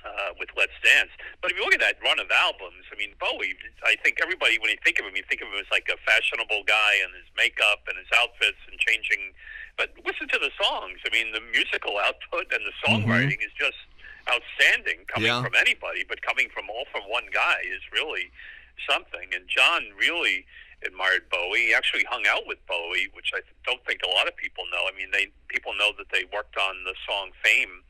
uh, 0.00 0.32
with 0.40 0.48
Let's 0.56 0.72
Dance. 0.80 1.12
But 1.44 1.52
if 1.52 1.60
you 1.60 1.64
look 1.64 1.76
at 1.76 1.84
that 1.84 2.00
run 2.00 2.16
of 2.16 2.32
albums, 2.32 2.88
I 2.88 2.96
mean, 2.96 3.12
Bowie. 3.20 3.52
I 3.84 4.00
think 4.00 4.16
everybody, 4.24 4.56
when 4.56 4.72
you 4.72 4.80
think 4.80 4.96
of 4.96 5.04
him, 5.04 5.12
you 5.12 5.24
think 5.28 5.44
of 5.44 5.52
him 5.52 5.60
as 5.60 5.68
like 5.68 5.92
a 5.92 6.00
fashionable 6.08 6.64
guy 6.64 6.92
and 7.04 7.12
his 7.12 7.28
makeup 7.36 7.84
and 7.84 8.00
his 8.00 8.08
outfits 8.16 8.60
and 8.64 8.80
changing. 8.80 9.36
But 9.76 9.92
listen 10.08 10.24
to 10.32 10.40
the 10.40 10.52
songs. 10.56 11.04
I 11.04 11.12
mean, 11.12 11.36
the 11.36 11.44
musical 11.52 12.00
output 12.00 12.48
and 12.52 12.64
the 12.64 12.72
songwriting 12.80 13.44
is 13.44 13.52
just 13.60 13.76
outstanding 14.30 15.04
coming 15.06 15.28
Yeah. 15.28 15.42
from 15.42 15.54
anybody, 15.54 16.04
but 16.08 16.22
coming 16.22 16.48
from 16.50 16.70
all 16.70 16.86
from 16.92 17.02
one 17.10 17.26
guy 17.32 17.60
is 17.64 17.82
really 17.92 18.30
something. 18.88 19.34
And 19.34 19.46
John 19.48 19.90
really, 19.98 20.46
admired 20.82 21.28
Bowie. 21.28 21.66
He 21.66 21.74
actually 21.74 22.04
hung 22.08 22.24
out 22.26 22.46
with 22.46 22.64
Bowie, 22.66 23.08
which 23.12 23.32
I 23.34 23.40
don't 23.66 23.84
think 23.84 24.00
a 24.02 24.08
lot 24.08 24.26
of 24.28 24.34
people 24.36 24.64
know. 24.72 24.88
I 24.88 24.96
mean, 24.96 25.10
they 25.12 25.28
people 25.48 25.74
know 25.74 25.92
that 25.98 26.08
they 26.10 26.24
worked 26.32 26.56
on 26.56 26.84
the 26.84 26.94
song 27.06 27.32
"Fame," 27.44 27.82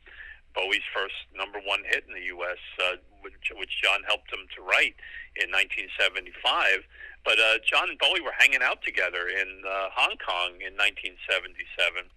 Bowie's 0.55 0.83
first 0.93 1.15
number 1.35 1.61
one 1.61 1.85
hit 1.87 2.03
in 2.09 2.15
the 2.15 2.27
U.S., 2.35 2.59
uh, 2.83 2.97
which, 3.23 3.53
which 3.55 3.81
John 3.81 4.03
helped 4.09 4.33
him 4.33 4.43
to 4.57 4.63
write 4.63 4.97
in 5.37 5.51
1975. 5.53 6.83
But 7.25 7.39
uh, 7.39 7.59
John 7.65 7.91
and 7.91 7.99
Bowie 7.99 8.21
were 8.23 8.35
hanging 8.37 8.63
out 8.63 8.83
together 8.83 9.29
in 9.29 9.63
uh, 9.63 9.91
Hong 9.95 10.17
Kong 10.19 10.59
in 10.59 10.75
1977. 10.75 12.11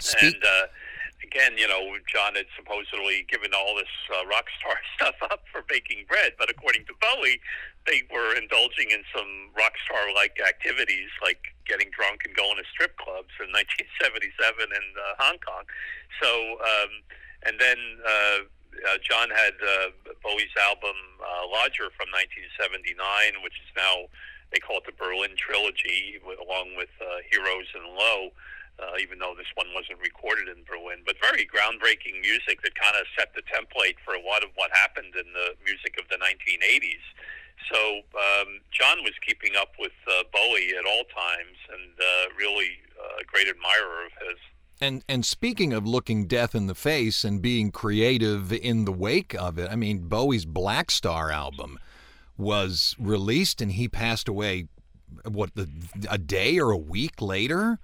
Speak- 0.00 0.34
and 0.34 0.42
uh, 0.44 0.66
again, 1.24 1.56
you 1.56 1.66
know, 1.66 1.96
John 2.04 2.36
had 2.36 2.44
supposedly 2.52 3.24
given 3.32 3.56
all 3.56 3.74
this 3.74 3.90
uh, 4.12 4.28
rock 4.28 4.44
star 4.60 4.76
stuff 4.96 5.16
up 5.32 5.48
for 5.48 5.64
baking 5.64 6.04
bread, 6.04 6.36
but 6.38 6.52
according 6.52 6.84
to 6.86 6.94
Bowie, 7.00 7.40
they 7.88 8.04
were 8.12 8.36
indulging 8.36 8.92
in 8.92 9.00
some 9.12 9.48
rock 9.56 9.72
star 9.84 10.12
like 10.12 10.36
activities 10.40 11.08
like 11.24 11.40
getting 11.64 11.88
drunk 11.96 12.28
and 12.28 12.36
going 12.36 12.56
to 12.60 12.66
strip 12.68 12.96
clubs 13.00 13.32
in 13.40 13.48
1977 13.56 14.68
in 14.68 14.86
uh, 15.00 15.16
Hong 15.16 15.40
Kong. 15.40 15.64
So, 16.20 16.60
um, 16.60 16.92
and 17.48 17.56
then 17.56 17.80
uh, 18.04 18.38
uh, 18.88 18.98
John 19.00 19.32
had 19.32 19.56
uh, 19.60 19.96
Bowie's 20.20 20.52
album 20.60 20.96
uh, 21.20 21.48
Lodger 21.48 21.88
from 21.96 22.12
1979, 22.12 23.40
which 23.44 23.56
is 23.60 23.70
now 23.76 24.08
they 24.52 24.60
call 24.60 24.78
it 24.78 24.86
the 24.86 24.94
Berlin 24.94 25.34
Trilogy, 25.34 26.20
along 26.22 26.76
with 26.76 26.92
uh, 27.02 27.24
Heroes 27.26 27.66
and 27.74 27.90
Low. 27.96 28.30
Uh, 28.74 28.98
even 28.98 29.22
though 29.22 29.38
this 29.38 29.46
one 29.54 29.70
wasn't 29.70 29.94
recorded 30.02 30.50
in 30.50 30.66
Berlin, 30.66 30.98
but 31.06 31.14
very 31.22 31.46
groundbreaking 31.46 32.18
music 32.20 32.58
that 32.66 32.74
kind 32.74 32.98
of 32.98 33.06
set 33.14 33.30
the 33.30 33.42
template 33.46 33.94
for 34.02 34.18
a 34.18 34.22
lot 34.22 34.42
of 34.42 34.50
what 34.58 34.66
happened 34.74 35.14
in 35.14 35.30
the 35.30 35.54
music 35.62 35.94
of 35.94 36.10
the 36.10 36.18
1980s. 36.18 37.06
So 37.70 38.02
um, 38.18 38.60
John 38.70 39.02
was 39.04 39.12
keeping 39.26 39.56
up 39.56 39.70
with 39.78 39.94
uh, 40.08 40.24
Bowie 40.32 40.74
at 40.76 40.84
all 40.84 41.04
times, 41.14 41.56
and 41.72 41.92
uh, 41.98 42.34
really 42.36 42.82
uh, 42.98 43.22
a 43.22 43.24
great 43.24 43.48
admirer 43.48 44.06
of 44.06 44.12
his. 44.26 44.38
And 44.80 45.04
and 45.08 45.24
speaking 45.24 45.72
of 45.72 45.86
looking 45.86 46.26
death 46.26 46.54
in 46.54 46.66
the 46.66 46.74
face 46.74 47.24
and 47.24 47.40
being 47.40 47.70
creative 47.70 48.52
in 48.52 48.84
the 48.84 48.92
wake 48.92 49.34
of 49.34 49.58
it, 49.58 49.70
I 49.70 49.76
mean 49.76 50.08
Bowie's 50.08 50.46
Blackstar 50.46 51.32
album 51.32 51.78
was 52.36 52.96
released 52.98 53.60
and 53.60 53.72
he 53.72 53.88
passed 53.88 54.28
away 54.28 54.66
what 55.24 55.54
the 55.54 55.68
a 56.10 56.18
day 56.18 56.58
or 56.58 56.70
a 56.70 56.76
week 56.76 57.22
later 57.22 57.78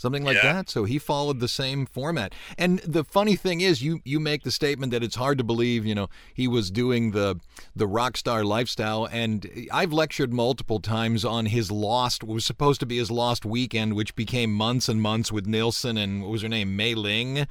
something 0.00 0.24
like 0.24 0.36
Yeah. 0.36 0.52
that 0.54 0.70
so 0.70 0.84
he 0.84 0.98
followed 0.98 1.40
the 1.40 1.48
same 1.48 1.84
format 1.84 2.32
and 2.56 2.78
the 2.80 3.04
funny 3.04 3.36
thing 3.36 3.60
is 3.60 3.82
you 3.82 4.00
you 4.04 4.18
make 4.18 4.42
the 4.44 4.50
statement 4.50 4.92
that 4.92 5.02
it's 5.02 5.16
hard 5.16 5.36
to 5.38 5.44
believe 5.44 5.84
you 5.84 5.94
know 5.94 6.08
he 6.32 6.48
was 6.48 6.70
doing 6.70 7.10
the 7.10 7.38
the 7.76 7.86
rock 7.86 8.16
star 8.16 8.42
lifestyle 8.44 9.04
and 9.10 9.48
I've 9.70 9.92
lectured 9.92 10.32
multiple 10.32 10.80
times 10.80 11.24
on 11.24 11.46
his 11.46 11.70
lost 11.70 12.24
what 12.24 12.34
was 12.34 12.46
supposed 12.46 12.80
to 12.80 12.86
be 12.86 12.96
his 12.96 13.10
lost 13.10 13.44
weekend 13.44 13.94
which 13.94 14.14
became 14.16 14.52
months 14.52 14.88
and 14.88 15.02
months 15.02 15.30
with 15.30 15.46
Nilsson 15.46 15.96
and 15.98 16.22
what 16.22 16.30
was 16.30 16.42
her 16.42 16.48
name 16.48 16.74
Mei 16.76 16.94
Ling 16.94 17.46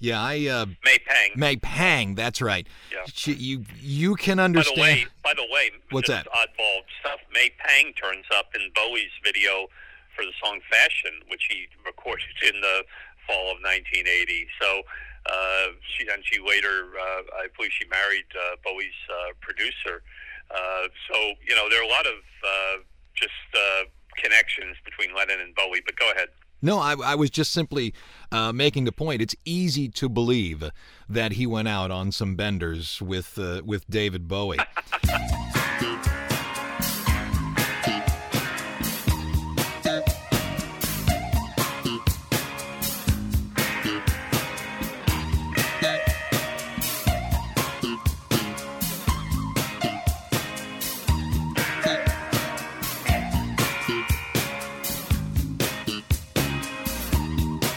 yeah 0.00 0.20
I 0.20 0.46
uh 0.48 0.66
May 0.84 0.98
Pang. 0.98 1.30
May 1.36 1.56
Pang 1.56 2.14
that's 2.14 2.42
right 2.42 2.66
Yeah. 2.92 2.98
She, 3.14 3.32
you 3.32 3.64
you 3.80 4.14
can 4.16 4.38
understand. 4.38 4.76
By 4.76 4.82
the 4.84 4.92
way, 4.92 5.06
by 5.22 5.34
the 5.34 5.46
way, 5.52 5.70
What's 5.90 6.08
that? 6.08 6.26
Oddball 6.26 6.80
stuff. 7.00 7.20
May 7.32 7.50
Pang 7.58 7.92
turns 7.94 8.24
up 8.36 8.46
in 8.54 8.70
Bowie's 8.74 9.12
video 9.22 9.68
for 10.14 10.24
the 10.24 10.32
song 10.42 10.60
"Fashion," 10.70 11.20
which 11.28 11.46
he 11.50 11.68
recorded 11.84 12.34
in 12.42 12.60
the 12.60 12.84
fall 13.26 13.50
of 13.52 13.58
1980. 13.62 14.46
So 14.60 14.82
uh, 15.26 15.66
she 15.94 16.06
and 16.08 16.22
she 16.24 16.40
later, 16.40 16.92
uh, 16.98 17.22
I 17.40 17.48
believe, 17.56 17.72
she 17.72 17.86
married 17.88 18.28
uh, 18.34 18.56
Bowie's 18.64 19.00
uh, 19.10 19.32
producer. 19.40 20.02
Uh, 20.50 20.88
so 21.10 21.16
you 21.46 21.54
know, 21.54 21.68
there 21.68 21.80
are 21.80 21.86
a 21.86 21.92
lot 21.92 22.06
of 22.06 22.20
uh, 22.44 22.76
just 23.14 23.32
uh, 23.54 23.84
connections 24.16 24.76
between 24.84 25.14
Lennon 25.14 25.40
and 25.40 25.54
Bowie. 25.54 25.82
But 25.84 25.96
go 25.96 26.10
ahead. 26.10 26.28
No, 26.62 26.78
I, 26.78 26.94
I 26.94 27.14
was 27.14 27.28
just 27.28 27.52
simply 27.52 27.92
uh, 28.32 28.50
making 28.52 28.84
the 28.84 28.92
point. 28.92 29.20
It's 29.20 29.36
easy 29.44 29.88
to 29.90 30.08
believe 30.08 30.70
that 31.08 31.32
he 31.32 31.46
went 31.46 31.68
out 31.68 31.90
on 31.90 32.10
some 32.10 32.36
benders 32.36 33.02
with 33.02 33.38
uh, 33.38 33.62
with 33.64 33.88
David 33.88 34.28
Bowie. 34.28 34.58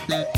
that 0.07 0.36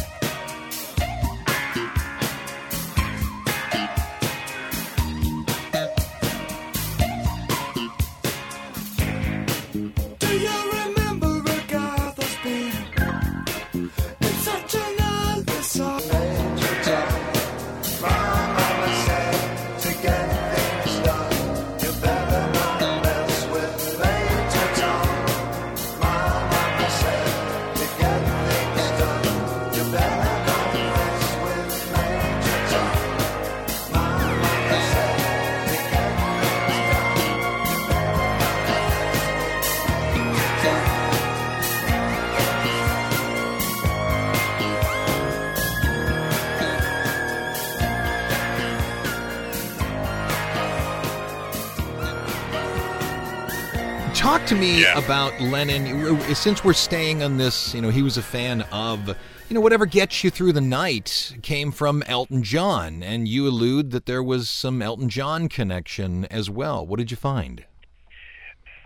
to 54.50 54.56
me 54.56 54.82
Yeah. 54.82 54.98
about 54.98 55.40
Lennon. 55.40 56.20
Since 56.34 56.64
we're 56.64 56.74
staying 56.74 57.22
on 57.22 57.38
this, 57.38 57.76
you 57.76 57.82
know, 57.82 57.90
he 57.90 58.02
was 58.02 58.18
a 58.18 58.24
fan 58.24 58.64
of, 58.72 59.08
you 59.08 59.54
know, 59.54 59.62
whatever 59.62 59.86
gets 59.86 60.24
you 60.24 60.32
through 60.32 60.54
the 60.54 60.62
night 60.62 61.36
came 61.44 61.72
from 61.72 62.02
Elton 62.08 62.42
John, 62.42 63.04
and 63.04 63.28
you 63.28 63.48
allude 63.48 63.92
that 63.92 64.08
there 64.08 64.24
was 64.24 64.50
some 64.50 64.82
Elton 64.82 65.08
John 65.08 65.50
connection 65.50 66.26
as 66.26 66.50
well. 66.50 66.84
What 66.84 66.98
did 66.98 67.12
you 67.12 67.18
find? 67.18 67.64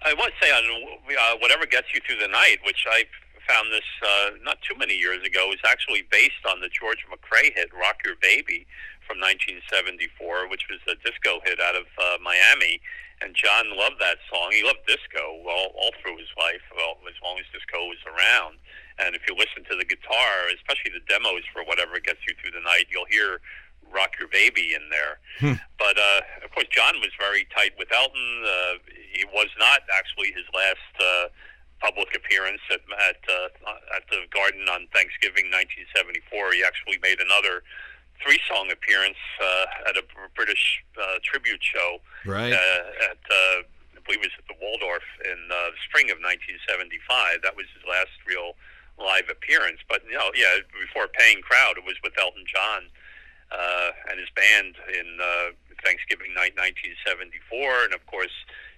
I 0.01 0.13
want 0.15 0.33
to 0.37 0.45
say 0.45 0.51
on 0.51 0.63
uh, 0.65 1.37
whatever 1.39 1.65
gets 1.65 1.87
you 1.93 2.01
through 2.05 2.17
the 2.19 2.27
night, 2.27 2.57
which 2.65 2.85
I 2.91 3.05
found 3.47 3.71
this 3.71 3.85
uh, 4.05 4.31
not 4.43 4.57
too 4.69 4.77
many 4.77 4.95
years 4.95 5.25
ago, 5.25 5.49
is 5.53 5.59
actually 5.65 6.03
based 6.11 6.43
on 6.49 6.59
the 6.59 6.67
George 6.67 7.05
McCrae 7.09 7.53
hit 7.55 7.69
"Rock 7.73 8.01
Your 8.05 8.15
Baby" 8.21 8.67
from 9.05 9.19
1974, 9.19 10.49
which 10.49 10.65
was 10.71 10.79
a 10.87 10.95
disco 11.03 11.39
hit 11.43 11.59
out 11.59 11.75
of 11.75 11.87
uh, 11.99 12.17
Miami. 12.21 12.81
And 13.21 13.31
John 13.35 13.71
loved 13.77 14.03
that 14.03 14.19
song. 14.27 14.51
He 14.51 14.63
loved 14.67 14.83
disco 14.83 15.43
all, 15.47 15.71
all 15.79 15.93
through 16.03 16.17
his 16.19 16.31
life, 16.35 16.63
well, 16.75 16.99
as 17.07 17.15
long 17.23 17.39
as 17.39 17.47
disco 17.55 17.87
was 17.87 18.01
around. 18.03 18.59
And 18.99 19.15
if 19.15 19.23
you 19.29 19.33
listen 19.35 19.63
to 19.71 19.75
the 19.77 19.85
guitar, 19.85 20.51
especially 20.53 20.91
the 20.91 21.05
demos 21.07 21.47
for 21.53 21.63
whatever 21.63 21.99
gets 22.03 22.19
you 22.27 22.35
through 22.37 22.51
the 22.51 22.65
night, 22.65 22.91
you'll 22.91 23.09
hear 23.09 23.39
"Rock 23.89 24.19
Your 24.19 24.27
Baby" 24.27 24.75
in 24.75 24.89
there. 24.91 25.17
But 25.79 25.97
uh, 25.97 26.45
of 26.45 26.51
course, 26.51 26.67
John 26.69 26.99
was 27.01 27.09
very 27.17 27.47
tight 27.55 27.73
with 27.79 27.89
Elton. 27.91 28.43
Uh, 28.45 28.83
he 28.91 29.25
was 29.33 29.49
not 29.57 29.81
actually 29.93 30.29
his 30.35 30.45
last 30.53 30.93
uh, 30.99 31.25
public 31.81 32.13
appearance 32.15 32.61
at 32.69 32.81
at, 33.07 33.21
uh, 33.25 33.49
at 33.97 34.03
the 34.11 34.27
Garden 34.29 34.67
on 34.69 34.85
Thanksgiving 34.93 35.49
1974. 35.49 36.53
He 36.53 36.61
actually 36.63 36.99
made 37.01 37.19
another 37.19 37.63
three-song 38.23 38.71
appearance 38.71 39.19
uh, 39.43 39.89
at 39.89 39.97
a 39.97 40.03
British 40.35 40.83
uh, 40.97 41.19
tribute 41.23 41.61
show 41.61 41.99
Right. 42.25 42.53
uh, 42.53 43.11
at 43.11 43.19
uh, 43.29 43.67
I 43.93 43.99
believe 44.05 44.23
it 44.23 44.31
was 44.31 44.37
at 44.39 44.47
the 44.47 44.55
Waldorf 44.59 45.03
in 45.23 45.39
uh, 45.51 45.71
the 45.75 45.79
spring 45.87 46.07
of 46.11 46.19
1975. 46.19 47.43
That 47.43 47.55
was 47.55 47.67
his 47.75 47.83
last 47.87 48.11
real 48.27 48.55
live 48.99 49.27
appearance. 49.31 49.79
But 49.87 50.03
you 50.07 50.15
know, 50.19 50.31
yeah, 50.35 50.59
before 50.75 51.07
paying 51.07 51.39
crowd, 51.43 51.77
it 51.79 51.85
was 51.87 51.95
with 52.03 52.11
Elton 52.19 52.43
John 52.47 52.87
uh, 53.51 53.91
and 54.11 54.19
his 54.19 54.27
band 54.35 54.75
in 54.91 55.07
uh, 55.19 55.55
Thanksgiving 55.83 56.31
night 56.35 56.55
1974, 56.59 57.91
and 57.91 57.93
of 57.93 58.05
course. 58.07 58.33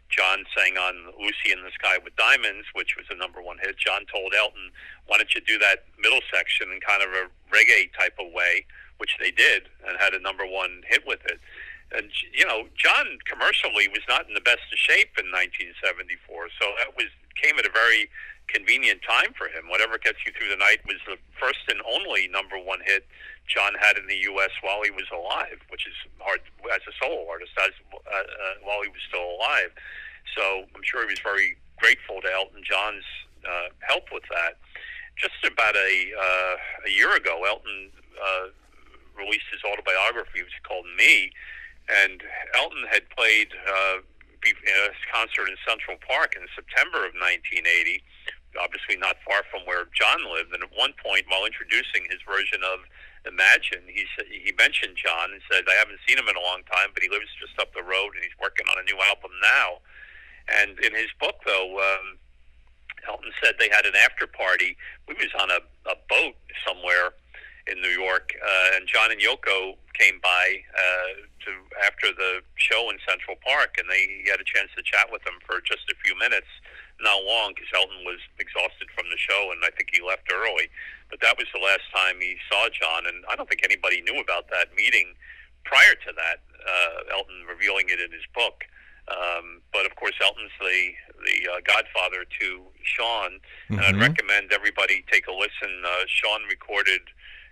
John 0.07 0.45
sang 0.55 0.77
on 0.77 0.93
Lucy 1.17 1.49
in 1.51 1.63
the 1.65 1.71
Sky 1.73 1.97
with 1.97 2.15
Diamonds, 2.15 2.67
which 2.77 2.93
was 2.95 3.07
a 3.09 3.17
number 3.17 3.41
one 3.41 3.57
hit. 3.57 3.75
John 3.75 4.05
told 4.05 4.35
Elton, 4.37 4.69
why 5.07 5.17
don't 5.17 5.33
you 5.33 5.41
do 5.41 5.57
that 5.57 5.85
middle 5.97 6.21
section 6.31 6.69
in 6.71 6.79
kind 6.79 7.01
of 7.01 7.09
a 7.09 7.25
reggae 7.49 7.89
type 7.97 8.13
of 8.21 8.31
way, 8.31 8.67
which 8.97 9.17
they 9.19 9.31
did 9.31 9.69
and 9.87 9.97
had 9.99 10.13
a 10.13 10.19
number 10.19 10.45
one 10.45 10.81
hit 10.87 11.03
with 11.05 11.23
it. 11.25 11.39
And, 11.91 12.09
you 12.33 12.45
know, 12.45 12.67
John 12.75 13.19
commercially 13.29 13.87
was 13.87 14.01
not 14.09 14.27
in 14.27 14.33
the 14.33 14.41
best 14.41 14.65
of 14.71 14.77
shape 14.77 15.15
in 15.21 15.29
1974, 15.29 16.49
so 16.59 16.65
that 16.81 16.97
was 16.97 17.07
came 17.35 17.59
at 17.59 17.65
a 17.67 17.71
very 17.71 18.09
convenient 18.47 19.01
time 19.03 19.33
for 19.37 19.47
him. 19.47 19.69
Whatever 19.69 19.97
gets 19.97 20.23
you 20.25 20.31
through 20.31 20.49
the 20.49 20.57
night 20.57 20.79
was 20.85 20.97
the 21.05 21.17
first 21.39 21.67
and 21.67 21.81
only 21.83 22.27
number 22.27 22.57
one 22.57 22.79
hit 22.85 23.05
John 23.47 23.73
had 23.79 23.97
in 23.97 24.07
the 24.07 24.17
U.S. 24.33 24.49
while 24.61 24.81
he 24.81 24.89
was 24.89 25.05
alive, 25.13 25.61
which 25.69 25.85
is 25.85 25.93
hard 26.19 26.41
as 26.73 26.81
a 26.87 26.93
solo 27.01 27.29
artist 27.29 27.51
as 27.61 27.73
uh, 27.93 27.97
uh, 28.09 28.55
while 28.63 28.81
he 28.81 28.89
was 28.89 29.01
still 29.07 29.37
alive. 29.37 29.69
So 30.33 30.65
I'm 30.73 30.81
sure 30.83 31.05
he 31.05 31.13
was 31.13 31.21
very 31.21 31.57
grateful 31.77 32.21
to 32.21 32.29
Elton 32.33 32.63
John's 32.65 33.05
uh, 33.45 33.69
help 33.81 34.09
with 34.11 34.23
that. 34.33 34.57
Just 35.15 35.37
about 35.45 35.75
a 35.75 35.93
uh, 36.17 36.55
a 36.87 36.91
year 36.91 37.15
ago, 37.15 37.45
Elton 37.45 37.91
uh, 38.17 38.47
released 39.17 39.47
his 39.51 39.63
autobiography. 39.63 40.43
It 40.43 40.47
was 40.47 40.59
called 40.67 40.85
Me, 40.97 41.31
and 41.89 42.21
Elton 42.55 42.85
had 42.91 43.09
played 43.11 43.51
uh, 43.65 44.03
a 44.45 44.93
concert 45.09 45.49
in 45.49 45.57
Central 45.65 45.97
Park 46.05 46.37
in 46.37 46.45
September 46.53 47.01
of 47.07 47.17
1980 47.17 48.03
obviously 48.59 48.95
not 48.95 49.19
far 49.27 49.43
from 49.51 49.67
where 49.67 49.87
John 49.91 50.23
lived. 50.31 50.53
And 50.55 50.63
at 50.63 50.71
one 50.71 50.95
point, 51.03 51.27
while 51.27 51.43
introducing 51.43 52.07
his 52.07 52.23
version 52.23 52.63
of 52.63 52.87
Imagine, 53.25 53.81
he 53.89 54.05
said, 54.13 54.29
he 54.29 54.53
mentioned 54.53 54.93
John 55.01 55.33
and 55.33 55.41
said, 55.49 55.65
"I 55.67 55.73
haven't 55.81 55.97
seen 56.05 56.17
him 56.17 56.29
in 56.29 56.37
a 56.37 56.45
long 56.45 56.61
time, 56.69 56.93
but 56.93 57.01
he 57.01 57.09
lives 57.09 57.25
just 57.41 57.57
up 57.57 57.73
the 57.73 57.81
road 57.81 58.13
and 58.13 58.21
he's 58.21 58.37
working 58.37 58.67
on 58.69 58.77
a 58.77 58.85
new 58.85 59.01
album 59.01 59.31
now." 59.41 59.81
And 60.61 60.77
in 60.77 60.93
his 60.93 61.09
book, 61.19 61.41
though, 61.43 61.81
um, 61.81 62.19
Elton 63.09 63.33
said 63.41 63.55
they 63.57 63.69
had 63.69 63.87
an 63.87 63.95
after 63.97 64.27
party. 64.27 64.77
We 65.07 65.15
was 65.15 65.33
on 65.41 65.49
a, 65.49 65.57
a 65.89 65.97
boat 66.07 66.37
somewhere 66.61 67.17
in 67.67 67.81
New 67.81 67.93
York, 67.93 68.33
uh, 68.37 68.75
and 68.75 68.87
John 68.87 69.11
and 69.11 69.19
Yoko 69.19 69.77
came 69.97 70.19
by 70.21 70.61
uh, 70.75 71.25
to 71.45 71.51
after 71.85 72.13
the 72.13 72.41
show 72.55 72.89
in 72.89 72.97
Central 73.07 73.37
Park, 73.41 73.75
and 73.79 73.89
they 73.89 74.29
had 74.29 74.39
a 74.39 74.47
chance 74.47 74.69
to 74.77 74.83
chat 74.83 75.09
with 75.11 75.23
them 75.23 75.41
for 75.45 75.61
just 75.65 75.89
a 75.89 75.95
few 76.03 76.17
minutes 76.17 76.49
not 77.01 77.23
long 77.27 77.51
because 77.51 77.67
Elton 77.75 78.07
was 78.07 78.19
exhausted 78.39 78.87
from 78.95 79.09
the 79.11 79.19
show, 79.19 79.51
and 79.51 79.59
I 79.65 79.71
think 79.75 79.91
he 79.91 79.99
left 79.99 80.31
early. 80.31 80.71
But 81.09 81.19
that 81.21 81.35
was 81.35 81.47
the 81.51 81.59
last 81.59 81.83
time 81.91 82.21
he 82.21 82.37
saw 82.47 82.69
John, 82.71 83.07
and 83.07 83.25
I 83.27 83.35
don't 83.35 83.49
think 83.49 83.63
anybody 83.63 84.01
knew 84.01 84.19
about 84.19 84.47
that 84.51 84.71
meeting 84.75 85.15
prior 85.65 85.95
to 86.07 86.11
that. 86.15 86.39
Uh, 86.55 87.17
Elton 87.17 87.43
revealing 87.49 87.89
it 87.89 87.99
in 87.99 88.11
his 88.11 88.25
book. 88.33 88.63
Um, 89.05 89.61
but 89.71 89.85
of 89.85 89.95
course, 89.95 90.17
Elton's 90.21 90.53
the 90.59 90.93
the 91.25 91.37
uh, 91.51 91.59
godfather 91.61 92.25
to 92.41 92.47
Sean, 92.81 93.37
mm-hmm. 93.37 93.75
and 93.75 93.81
I'd 93.81 93.93
mm-hmm. 93.93 94.01
recommend 94.01 94.51
everybody 94.51 95.05
take 95.11 95.27
a 95.27 95.33
listen. 95.33 95.83
Uh, 95.85 96.05
Sean 96.07 96.41
recorded 96.49 97.01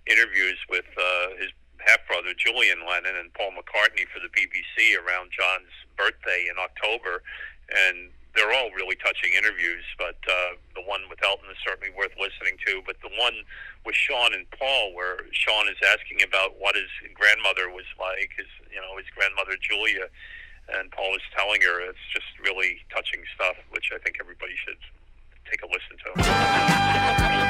interviews 0.07 0.57
with 0.69 0.85
uh, 0.97 1.35
his 1.39 1.49
half 1.79 1.99
brother 2.07 2.31
Julian 2.35 2.79
Lennon 2.87 3.15
and 3.19 3.33
Paul 3.33 3.51
McCartney 3.51 4.07
for 4.07 4.19
the 4.23 4.31
BBC 4.31 4.95
around 4.95 5.31
John's 5.35 5.71
birthday 5.97 6.47
in 6.47 6.55
October, 6.59 7.23
and 7.67 8.09
they're 8.35 8.53
all 8.53 8.71
really 8.73 8.97
touching 8.97 9.29
interviews, 9.37 9.85
but 9.97 10.17
uh, 10.25 10.57
the 10.73 10.81
one 10.81 11.05
with 11.09 11.21
Elton 11.21 11.45
is 11.53 11.57
certainly 11.61 11.93
worth 11.93 12.17
listening 12.17 12.57
to. 12.65 12.81
But 12.81 12.97
the 13.05 13.13
one 13.19 13.45
with 13.85 13.93
Sean 13.93 14.33
and 14.33 14.49
Paul, 14.57 14.93
where 14.97 15.21
Sean 15.31 15.69
is 15.69 15.77
asking 15.85 16.25
about 16.25 16.57
what 16.57 16.73
his 16.73 16.89
grandmother 17.13 17.69
was 17.69 17.85
like, 18.01 18.33
his 18.33 18.49
you 18.73 18.81
know 18.81 18.97
his 18.97 19.05
grandmother 19.13 19.53
Julia, 19.61 20.09
and 20.73 20.89
Paul 20.91 21.13
is 21.13 21.21
telling 21.37 21.61
her, 21.61 21.81
it's 21.85 22.07
just 22.09 22.25
really 22.41 22.81
touching 22.89 23.21
stuff, 23.35 23.55
which 23.69 23.93
I 23.93 23.99
think 24.01 24.17
everybody 24.19 24.57
should 24.57 24.81
take 25.45 25.61
a 25.61 25.69
listen 25.69 25.93
to. 26.01 27.42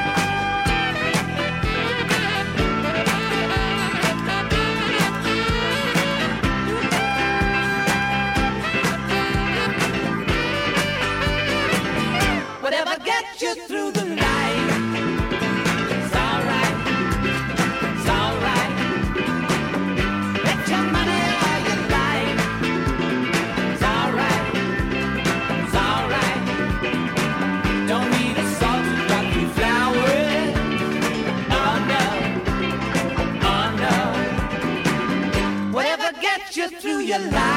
You 37.06 37.18
through 37.18 37.53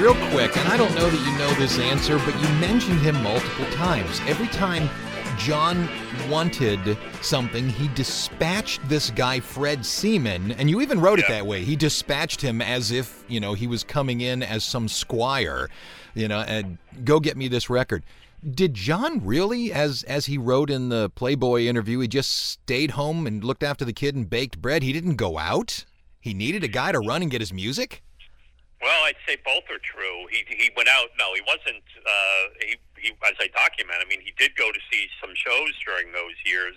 real 0.00 0.14
quick, 0.30 0.56
and 0.56 0.68
I 0.68 0.76
don't 0.76 0.94
know 0.94 1.08
that 1.08 1.26
you 1.26 1.38
know 1.38 1.52
this 1.54 1.78
answer, 1.78 2.18
but 2.18 2.34
you 2.40 2.48
mentioned 2.60 3.00
him 3.00 3.22
multiple 3.22 3.66
times. 3.72 4.20
Every 4.26 4.48
time 4.48 4.88
John 5.38 5.88
wanted 6.28 6.98
something, 7.22 7.68
he 7.68 7.88
dispatched 7.88 8.86
this 8.88 9.10
guy, 9.10 9.40
Fred 9.40 9.84
Seaman, 9.84 10.52
and 10.52 10.70
you 10.70 10.80
even 10.80 11.00
wrote 11.00 11.18
yeah. 11.18 11.26
it 11.26 11.28
that 11.28 11.46
way. 11.46 11.62
He 11.64 11.76
dispatched 11.76 12.40
him 12.40 12.62
as 12.62 12.90
if, 12.90 13.24
you 13.28 13.40
know, 13.40 13.54
he 13.54 13.66
was 13.66 13.84
coming 13.84 14.20
in 14.20 14.42
as 14.42 14.64
some 14.64 14.88
squire, 14.88 15.68
you 16.14 16.28
know, 16.28 16.40
and 16.40 16.78
go 17.04 17.20
get 17.20 17.36
me 17.36 17.48
this 17.48 17.68
record. 17.68 18.04
Did 18.48 18.74
John 18.74 19.24
really, 19.24 19.72
as 19.72 20.02
as 20.04 20.26
he 20.26 20.38
wrote 20.38 20.70
in 20.70 20.88
the 20.88 21.10
Playboy 21.10 21.62
interview, 21.62 21.98
he 22.00 22.08
just 22.08 22.30
stayed 22.30 22.92
home 22.92 23.26
and 23.26 23.42
looked 23.42 23.62
after 23.62 23.84
the 23.84 23.92
kid 23.92 24.14
and 24.14 24.28
baked 24.28 24.60
bread? 24.62 24.82
He 24.82 24.92
didn't 24.92 25.16
go 25.16 25.38
out? 25.38 25.84
He 26.20 26.34
needed 26.34 26.62
a 26.62 26.68
guy 26.68 26.92
to 26.92 27.00
run 27.00 27.22
and 27.22 27.30
get 27.30 27.40
his 27.40 27.52
music? 27.52 28.02
Well, 28.80 29.04
I'd 29.04 29.16
say 29.26 29.36
both 29.40 29.64
are 29.72 29.80
true. 29.80 30.28
He 30.28 30.44
he 30.48 30.70
went 30.76 30.88
out. 30.88 31.08
No, 31.18 31.32
he 31.32 31.40
wasn't. 31.48 31.84
Uh, 31.96 32.44
he 32.60 32.76
he 33.00 33.08
as 33.24 33.36
I 33.40 33.48
document. 33.48 33.98
I 34.00 34.06
mean, 34.08 34.20
he 34.20 34.32
did 34.36 34.54
go 34.56 34.68
to 34.70 34.80
see 34.92 35.08
some 35.20 35.32
shows 35.34 35.72
during 35.84 36.12
those 36.12 36.36
years. 36.44 36.76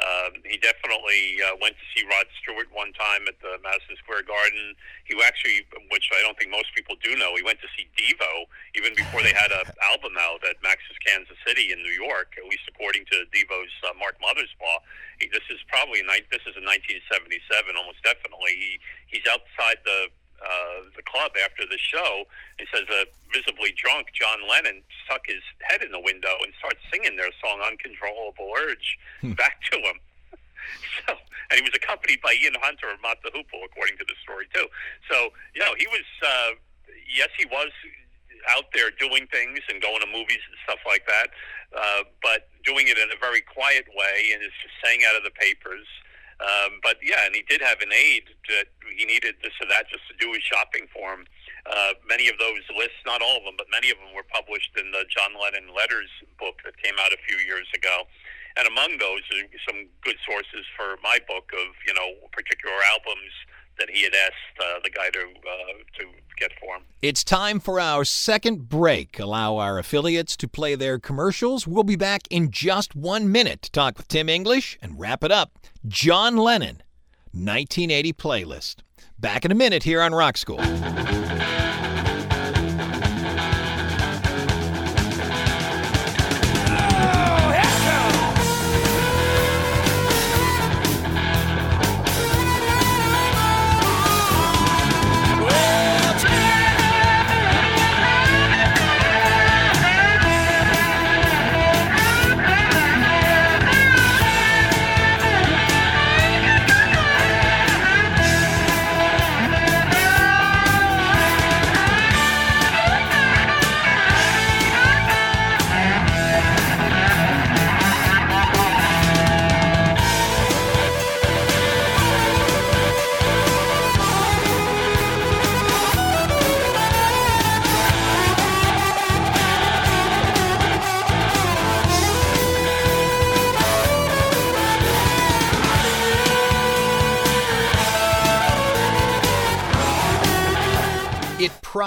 Um, 0.00 0.40
he 0.48 0.56
definitely 0.56 1.38
uh, 1.44 1.54
went 1.60 1.76
to 1.76 1.86
see 1.92 2.02
Rod 2.08 2.24
Stewart 2.40 2.66
one 2.72 2.96
time 2.96 3.28
at 3.28 3.36
the 3.44 3.60
Madison 3.60 3.94
Square 4.00 4.24
Garden. 4.24 4.74
He 5.04 5.14
actually, 5.20 5.62
which 5.92 6.08
I 6.10 6.24
don't 6.24 6.34
think 6.40 6.50
most 6.50 6.72
people 6.74 6.96
do 7.04 7.12
know, 7.14 7.36
he 7.36 7.44
went 7.44 7.60
to 7.60 7.70
see 7.76 7.86
Devo 7.94 8.48
even 8.74 8.96
before 8.96 9.20
they 9.20 9.36
had 9.36 9.52
an 9.52 9.68
album 9.92 10.16
out 10.16 10.40
at 10.48 10.56
Max's 10.64 10.96
Kansas 11.04 11.36
City 11.44 11.70
in 11.70 11.78
New 11.84 11.94
York. 11.94 12.34
At 12.40 12.48
least 12.48 12.64
according 12.66 13.04
to 13.12 13.28
Devo's 13.30 13.74
uh, 13.84 13.92
Mark 14.00 14.16
Mothersbaugh. 14.18 14.80
He, 15.20 15.28
this 15.28 15.44
is 15.52 15.60
probably 15.68 16.02
this 16.32 16.42
is 16.48 16.56
in 16.56 16.64
1977, 16.64 17.76
almost 17.76 18.00
definitely. 18.02 18.56
He 18.56 18.70
he's 19.06 19.26
outside 19.28 19.78
the 19.84 20.08
uh, 20.42 20.90
the 20.96 21.02
club 21.02 21.32
after 21.38 21.62
the 21.64 21.78
show. 21.78 22.26
He 22.58 22.66
says 22.74 22.84
a 22.90 23.06
visibly 23.32 23.72
drunk 23.78 24.10
John 24.12 24.42
Lennon 24.48 24.82
stuck 25.06 25.26
his 25.26 25.42
head 25.62 25.82
in 25.82 25.92
the 25.92 26.00
window 26.02 26.34
and 26.42 26.52
starts 26.58 26.82
singing 26.92 27.16
their 27.16 27.30
song 27.38 27.62
"Uncontrollable 27.62 28.50
Urge" 28.58 28.98
hmm. 29.20 29.32
back 29.32 29.62
to 29.70 29.78
him. 29.78 29.96
so, 31.06 31.14
and 31.50 31.56
he 31.56 31.62
was 31.62 31.74
accompanied 31.74 32.20
by 32.22 32.34
Ian 32.34 32.56
Hunter 32.60 32.90
of 32.90 33.00
Mott 33.02 33.18
the 33.22 33.30
Hoople, 33.30 33.64
according 33.64 33.96
to 33.98 34.04
the 34.06 34.16
story 34.22 34.46
too. 34.52 34.66
So, 35.10 35.30
you 35.54 35.60
know, 35.60 35.74
he 35.78 35.86
was. 35.86 36.06
Uh, 36.20 36.58
yes, 37.06 37.28
he 37.38 37.46
was 37.46 37.70
out 38.50 38.66
there 38.74 38.90
doing 38.98 39.26
things 39.30 39.60
and 39.70 39.80
going 39.80 40.00
to 40.00 40.06
movies 40.06 40.42
and 40.50 40.56
stuff 40.64 40.82
like 40.86 41.06
that, 41.06 41.30
uh, 41.76 42.02
but 42.22 42.50
doing 42.64 42.88
it 42.88 42.98
in 42.98 43.08
a 43.14 43.18
very 43.20 43.40
quiet 43.40 43.86
way 43.94 44.34
and 44.34 44.42
is 44.42 44.54
just 44.62 44.74
staying 44.82 45.06
out 45.06 45.14
of 45.14 45.22
the 45.22 45.30
papers. 45.30 45.86
Um, 46.42 46.82
but 46.82 46.98
yeah, 46.98 47.22
and 47.22 47.34
he 47.34 47.46
did 47.46 47.62
have 47.62 47.78
an 47.80 47.94
aide 47.94 48.26
that 48.50 48.66
he 48.98 49.06
needed 49.06 49.38
this 49.42 49.54
or 49.62 49.70
that 49.70 49.86
just 49.86 50.02
to 50.10 50.14
do 50.18 50.34
his 50.34 50.42
shopping 50.42 50.90
for 50.90 51.14
him. 51.14 51.22
Uh, 51.62 51.94
many 52.02 52.26
of 52.26 52.34
those 52.42 52.66
lists, 52.74 52.98
not 53.06 53.22
all 53.22 53.38
of 53.38 53.44
them, 53.46 53.54
but 53.54 53.70
many 53.70 53.94
of 53.94 53.98
them 54.02 54.10
were 54.10 54.26
published 54.26 54.74
in 54.74 54.90
the 54.90 55.06
John 55.06 55.38
Lennon 55.38 55.70
Letters 55.70 56.10
book 56.42 56.58
that 56.66 56.74
came 56.82 56.98
out 56.98 57.14
a 57.14 57.20
few 57.22 57.38
years 57.46 57.70
ago. 57.70 58.10
And 58.58 58.66
among 58.66 58.98
those 58.98 59.22
are 59.32 59.46
some 59.64 59.86
good 60.02 60.18
sources 60.26 60.66
for 60.76 60.98
my 61.00 61.22
book 61.24 61.54
of, 61.54 61.72
you 61.86 61.94
know, 61.94 62.18
particular 62.34 62.74
albums 62.90 63.32
that 63.78 63.90
he 63.90 64.02
had 64.02 64.12
asked 64.14 64.60
uh, 64.60 64.80
the 64.84 64.90
guy 64.90 65.10
to 65.10 65.20
uh, 65.20 65.78
to 65.98 66.04
get 66.38 66.52
for 66.60 66.76
him. 66.76 66.82
It's 67.00 67.24
time 67.24 67.60
for 67.60 67.80
our 67.80 68.04
second 68.04 68.68
break. 68.68 69.18
Allow 69.18 69.56
our 69.56 69.78
affiliates 69.78 70.36
to 70.38 70.48
play 70.48 70.74
their 70.74 70.98
commercials. 70.98 71.66
We'll 71.66 71.84
be 71.84 71.96
back 71.96 72.22
in 72.30 72.50
just 72.50 72.94
one 72.94 73.30
minute 73.30 73.62
to 73.62 73.70
talk 73.70 73.96
with 73.96 74.08
Tim 74.08 74.28
English 74.28 74.78
and 74.82 74.98
wrap 74.98 75.24
it 75.24 75.32
up. 75.32 75.58
John 75.86 76.36
Lennon, 76.36 76.82
1980 77.32 78.12
playlist. 78.12 78.76
Back 79.18 79.44
in 79.44 79.52
a 79.52 79.54
minute 79.54 79.84
here 79.84 80.02
on 80.02 80.14
Rock 80.14 80.36
School. 80.36 80.60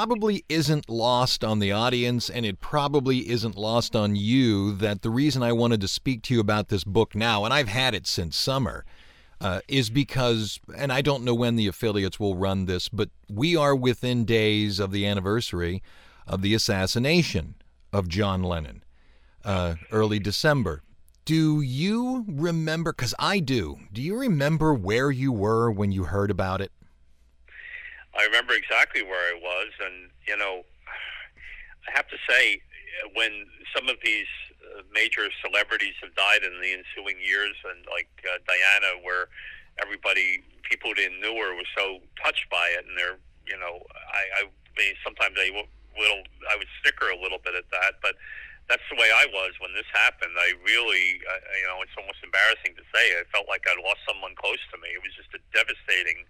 Probably 0.06 0.46
isn't 0.50 0.88
lost 0.88 1.44
on 1.44 1.58
the 1.58 1.72
audience, 1.72 2.30
and 2.30 2.46
it 2.46 2.60
probably 2.60 3.28
isn't 3.28 3.58
lost 3.58 3.96
on 3.96 4.16
you 4.16 4.72
that 4.74 5.02
the 5.02 5.10
reason 5.10 5.42
I 5.42 5.52
wanted 5.52 5.82
to 5.82 5.88
speak 5.88 6.22
to 6.24 6.36
you 6.36 6.40
about 6.40 6.68
this 6.68 6.84
book 6.84 7.16
now, 7.16 7.44
and 7.44 7.52
I've 7.52 7.70
had 7.70 7.96
it 7.96 8.06
since 8.06 8.38
summer, 8.38 8.86
uh, 9.42 9.62
is 9.68 9.90
because, 9.90 10.60
and 10.78 10.94
I 10.94 11.02
don't 11.02 11.24
know 11.24 11.34
when 11.34 11.56
the 11.56 11.66
affiliates 11.66 12.20
will 12.20 12.36
run 12.36 12.66
this, 12.66 12.88
but 12.88 13.10
we 13.32 13.56
are 13.56 13.76
within 13.76 14.26
days 14.26 14.80
of 14.80 14.92
the 14.92 15.08
anniversary 15.08 15.82
of 16.28 16.44
the 16.44 16.54
assassination 16.54 17.56
of 17.92 18.08
John 18.08 18.44
Lennon, 18.44 18.84
uh, 19.44 19.74
early 19.92 20.20
December. 20.20 20.84
Do 21.26 21.62
you 21.62 22.26
remember? 22.28 22.94
Because 22.94 23.16
I 23.18 23.40
do. 23.40 23.80
Do 23.92 24.04
you 24.04 24.16
remember 24.16 24.72
where 24.72 25.10
you 25.10 25.32
were 25.32 25.72
when 25.72 25.92
you 25.92 26.04
heard 26.04 26.30
about 26.30 26.62
it? 26.62 26.72
I 28.16 28.24
remember 28.24 28.54
exactly 28.54 29.04
where 29.04 29.20
I 29.20 29.36
was, 29.40 29.70
and 29.84 30.10
you 30.28 30.38
know, 30.38 30.64
I 31.88 31.92
have 31.94 32.08
to 32.10 32.18
say, 32.30 32.62
when 33.14 33.46
some 33.76 33.90
of 33.90 33.98
these 34.04 34.30
uh, 34.64 34.82
major 34.94 35.28
celebrities 35.44 35.94
have 36.02 36.16
died 36.16 36.44
in 36.44 36.56
the 36.64 36.72
ensuing 36.72 37.20
years, 37.20 37.56
and 37.68 37.84
like 37.92 38.10
uh, 38.24 38.40
Diana, 38.48 39.04
where 39.04 39.28
everybody, 39.84 40.42
people 40.64 40.92
who 40.92 40.96
didn't 40.96 41.20
know 41.20 41.36
her, 41.36 41.54
was 41.54 41.68
so 41.76 42.00
touched 42.24 42.48
by 42.50 42.72
it, 42.72 42.88
and 42.88 42.96
they're, 42.98 43.20
you 43.46 43.60
know, 43.60 43.84
I, 43.92 44.48
I 44.48 44.52
mean, 44.80 44.96
sometimes 45.04 45.36
I 45.36 45.52
will, 45.52 45.68
little, 46.00 46.24
I 46.48 46.56
would 46.56 46.72
snicker 46.82 47.12
a 47.12 47.20
little 47.20 47.40
bit 47.44 47.56
at 47.56 47.68
that, 47.72 48.00
but 48.00 48.16
that's 48.72 48.84
the 48.90 48.98
way 48.98 49.12
I 49.14 49.30
was 49.30 49.54
when 49.62 49.78
this 49.78 49.86
happened. 49.94 50.34
I 50.34 50.58
really, 50.66 51.22
uh, 51.22 51.44
you 51.62 51.68
know, 51.70 51.84
it's 51.86 51.94
almost 51.94 52.18
embarrassing 52.26 52.74
to 52.74 52.86
say. 52.90 53.14
I 53.14 53.28
felt 53.30 53.46
like 53.46 53.68
I 53.70 53.78
lost 53.78 54.02
someone 54.10 54.34
close 54.34 54.62
to 54.74 54.78
me. 54.82 54.90
It 54.90 55.04
was 55.06 55.14
just 55.14 55.30
a 55.38 55.42
devastating 55.54 56.26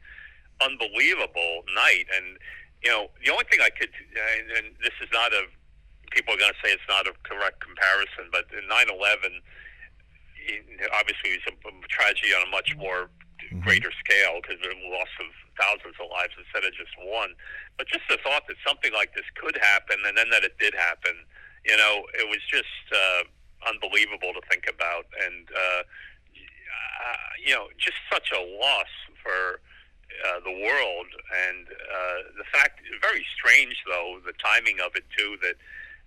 unbelievable 0.61 1.63
night. 1.73 2.05
And 2.15 2.37
you 2.83 2.91
know, 2.91 3.09
the 3.23 3.31
only 3.31 3.45
thing 3.49 3.59
I 3.61 3.73
could, 3.73 3.89
and, 3.89 4.51
and 4.51 4.65
this 4.83 4.93
is 5.01 5.09
not 5.11 5.33
a, 5.33 5.49
people 6.11 6.35
are 6.35 6.37
going 6.37 6.53
to 6.53 6.61
say 6.61 6.71
it's 6.71 6.85
not 6.87 7.07
a 7.07 7.13
correct 7.23 7.59
comparison, 7.59 8.29
but 8.31 8.45
in 8.53 8.67
9/11, 8.69 9.41
obviously 10.93 11.33
it 11.33 11.41
was 11.41 11.57
a, 11.65 11.87
tragedy 11.89 12.33
on 12.33 12.45
a 12.45 12.51
much 12.51 12.75
more 12.77 13.09
greater 13.61 13.91
scale 14.03 14.41
because 14.41 14.61
the 14.61 14.73
loss 14.89 15.09
of 15.21 15.29
thousands 15.57 15.95
of 15.97 16.07
lives 16.11 16.33
instead 16.37 16.67
of 16.67 16.73
just 16.75 16.93
one. 17.01 17.33
But 17.77 17.87
just 17.87 18.05
the 18.09 18.17
thought 18.21 18.47
that 18.47 18.57
something 18.65 18.91
like 18.93 19.15
this 19.15 19.25
could 19.35 19.57
happen, 19.57 19.97
and 20.05 20.17
then 20.17 20.29
that 20.31 20.43
it 20.43 20.57
did 20.59 20.73
happen, 20.75 21.15
you 21.65 21.75
know, 21.77 22.05
it 22.19 22.27
was 22.29 22.43
just 22.45 22.85
uh, 22.93 23.23
unbelievable 23.67 24.33
to 24.35 24.43
think 24.49 24.69
about, 24.69 25.09
and 25.25 25.49
uh, 25.49 25.81
uh, 25.81 27.29
you 27.41 27.53
know, 27.53 27.67
just 27.77 27.97
such 28.11 28.29
a 28.31 28.41
loss 28.41 28.91
for 29.23 29.59
uh, 30.27 30.39
the 30.43 30.51
world. 30.51 31.09
And 31.49 31.67
uh, 31.67 32.19
the 32.37 32.47
fact, 32.51 32.81
very 33.01 33.25
strange 33.35 33.75
though, 33.87 34.19
the 34.25 34.33
timing 34.37 34.79
of 34.79 34.95
it 34.95 35.05
too. 35.17 35.37
That 35.41 35.57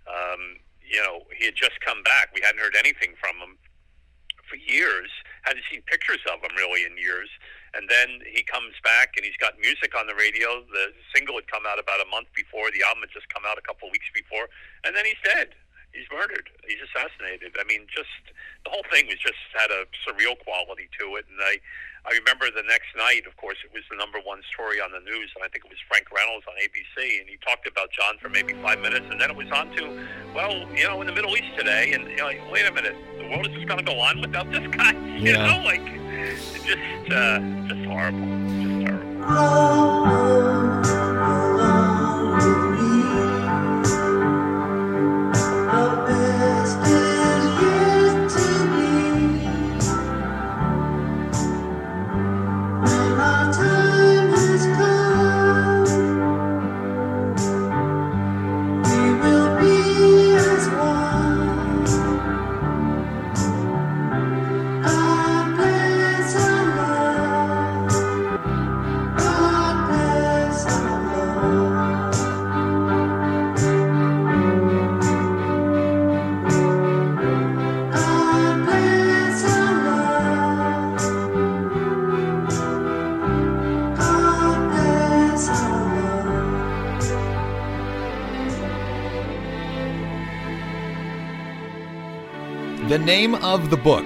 um, 0.09 0.57
you 0.83 1.01
know 1.03 1.27
he 1.37 1.45
had 1.45 1.55
just 1.55 1.81
come 1.81 2.03
back. 2.03 2.31
We 2.35 2.41
hadn't 2.41 2.61
heard 2.61 2.77
anything 2.79 3.15
from 3.21 3.37
him 3.37 3.59
for 4.49 4.57
years. 4.57 5.13
Hadn't 5.45 5.65
seen 5.71 5.83
pictures 5.85 6.25
of 6.33 6.41
him 6.41 6.57
really 6.57 6.85
in 6.85 6.97
years. 6.97 7.29
And 7.77 7.85
then 7.89 8.25
he 8.25 8.41
comes 8.43 8.73
back 8.81 9.13
and 9.17 9.25
he's 9.25 9.37
got 9.37 9.61
music 9.61 9.93
on 9.93 10.09
the 10.09 10.17
radio. 10.17 10.65
The 10.65 10.97
single 11.13 11.37
had 11.37 11.47
come 11.53 11.69
out 11.69 11.77
about 11.77 12.01
a 12.01 12.09
month 12.09 12.33
before. 12.33 12.73
The 12.73 12.81
album 12.81 13.05
had 13.05 13.13
just 13.13 13.29
come 13.29 13.45
out 13.45 13.61
a 13.61 13.65
couple 13.65 13.93
weeks 13.93 14.09
before. 14.17 14.49
And 14.89 14.97
then 14.97 15.05
he's 15.05 15.21
dead. 15.21 15.53
He's 15.93 16.09
murdered. 16.13 16.49
He's 16.65 16.81
assassinated. 16.85 17.57
I 17.61 17.65
mean, 17.65 17.89
just 17.89 18.13
the 18.65 18.73
whole 18.73 18.85
thing 18.93 19.09
was 19.09 19.21
just 19.21 19.41
had 19.53 19.69
a 19.73 19.85
surreal 20.05 20.37
quality 20.41 20.89
to 21.01 21.17
it. 21.17 21.29
And 21.29 21.41
I, 21.41 21.61
I 22.07 22.13
remember 22.15 22.47
the 22.55 22.63
next 22.67 22.89
night, 22.97 23.23
of 23.27 23.37
course, 23.37 23.59
it 23.65 23.73
was 23.73 23.83
the 23.91 23.97
number 23.97 24.19
one 24.25 24.41
story 24.53 24.81
on 24.81 24.93
the 24.93 25.01
news, 25.01 25.31
and 25.35 25.45
I 25.45 25.49
think 25.49 25.65
it 25.65 25.71
was 25.71 25.79
Frank 25.89 26.07
Reynolds 26.15 26.47
on 26.49 26.55
ABC, 26.57 27.21
and 27.21 27.29
he 27.29 27.37
talked 27.45 27.67
about 27.67 27.91
John 27.93 28.17
for 28.21 28.29
maybe 28.29 28.55
five 28.63 28.81
minutes, 28.81 29.07
and 29.11 29.21
then 29.21 29.31
it 29.31 29.37
was 29.37 29.51
on 29.53 29.71
to, 29.77 29.83
well, 30.35 30.65
you 30.75 30.85
know, 30.87 31.01
in 31.01 31.07
the 31.07 31.13
Middle 31.13 31.37
East 31.37 31.57
today, 31.59 31.93
and 31.93 32.09
you 32.09 32.17
know, 32.17 32.25
like, 32.27 32.41
wait 32.51 32.67
a 32.67 32.73
minute, 32.73 32.97
the 33.19 33.29
world 33.29 33.47
is 33.47 33.53
just 33.55 33.67
going 33.69 33.79
to 33.79 33.85
go 33.85 33.99
on 34.01 34.21
without 34.21 34.51
this 34.51 34.67
guy, 34.75 34.93
you 35.19 35.33
Yeah. 35.33 35.47
know, 35.47 35.63
like 35.65 35.85
just, 36.65 37.13
uh, 37.13 37.41
just 37.69 37.85
horrible, 37.87 38.27
just 38.63 38.87
terrible. 38.87 40.58
Name 93.09 93.35
of 93.37 93.71
the 93.71 93.77
book 93.79 94.05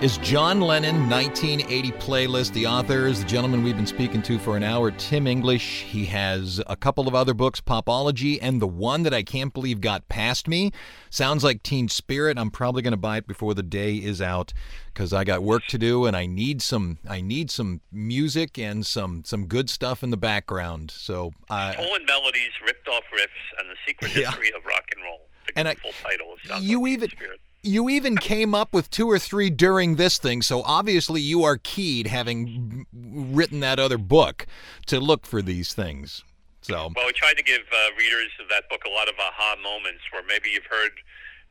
is 0.00 0.16
John 0.18 0.62
Lennon 0.62 1.10
1980 1.10 1.90
Playlist. 1.98 2.54
The 2.54 2.66
author 2.66 3.06
is 3.06 3.20
the 3.22 3.28
gentleman 3.28 3.62
we've 3.62 3.76
been 3.76 3.86
speaking 3.86 4.22
to 4.22 4.38
for 4.38 4.56
an 4.56 4.62
hour, 4.62 4.90
Tim 4.90 5.26
English. 5.26 5.82
He 5.82 6.06
has 6.06 6.58
a 6.66 6.74
couple 6.74 7.06
of 7.06 7.14
other 7.14 7.34
books, 7.34 7.60
Popology, 7.60 8.38
and 8.40 8.62
the 8.62 8.66
one 8.66 9.02
that 9.02 9.12
I 9.12 9.22
can't 9.22 9.52
believe 9.52 9.82
got 9.82 10.08
past 10.08 10.48
me. 10.48 10.70
Sounds 11.10 11.44
like 11.44 11.62
Teen 11.62 11.88
Spirit. 11.88 12.38
I'm 12.38 12.50
probably 12.50 12.80
going 12.80 12.92
to 12.92 12.96
buy 12.96 13.18
it 13.18 13.26
before 13.26 13.52
the 13.52 13.62
day 13.62 13.96
is 13.96 14.22
out 14.22 14.54
because 14.94 15.12
I 15.12 15.24
got 15.24 15.42
work 15.42 15.64
to 15.68 15.76
do 15.76 16.06
and 16.06 16.16
I 16.16 16.24
need 16.24 16.62
some 16.62 16.96
I 17.06 17.20
need 17.20 17.50
some 17.50 17.82
music 17.92 18.58
and 18.58 18.86
some 18.86 19.24
some 19.26 19.44
good 19.46 19.68
stuff 19.68 20.02
in 20.02 20.08
the 20.08 20.16
background. 20.16 20.90
So 20.90 21.32
uh, 21.50 21.72
Stolen 21.72 22.06
melodies, 22.06 22.52
ripped 22.64 22.88
off 22.88 23.02
riffs, 23.14 23.60
and 23.60 23.68
the 23.68 23.76
secret 23.86 24.16
Yeah. 24.16 24.28
history 24.30 24.52
of 24.56 24.64
rock 24.64 24.84
and 24.94 25.04
roll. 25.04 25.20
The 25.48 25.58
And 25.58 25.68
I- 25.68 25.74
title 26.02 26.34
is 26.56 26.62
you 26.62 26.86
even 26.86 27.10
Spirit. 27.10 27.40
You 27.62 27.88
even 27.88 28.16
came 28.16 28.54
up 28.54 28.72
with 28.72 28.88
two 28.90 29.10
or 29.10 29.18
three 29.18 29.50
during 29.50 29.96
this 29.96 30.18
thing, 30.18 30.42
so 30.42 30.62
obviously 30.62 31.20
you 31.20 31.42
are 31.44 31.58
keyed, 31.58 32.06
having 32.06 32.86
written 32.92 33.60
that 33.60 33.78
other 33.78 33.98
book, 33.98 34.46
to 34.86 35.00
look 35.00 35.26
for 35.26 35.42
these 35.42 35.74
things. 35.74 36.22
So 36.62 36.92
Well, 36.94 37.06
we 37.06 37.12
tried 37.12 37.36
to 37.36 37.42
give 37.42 37.62
uh, 37.72 37.96
readers 37.98 38.30
of 38.40 38.48
that 38.50 38.68
book 38.68 38.82
a 38.86 38.90
lot 38.90 39.08
of 39.08 39.14
aha 39.18 39.56
moments 39.62 40.02
where 40.12 40.22
maybe 40.22 40.50
you've 40.50 40.70
heard 40.70 40.92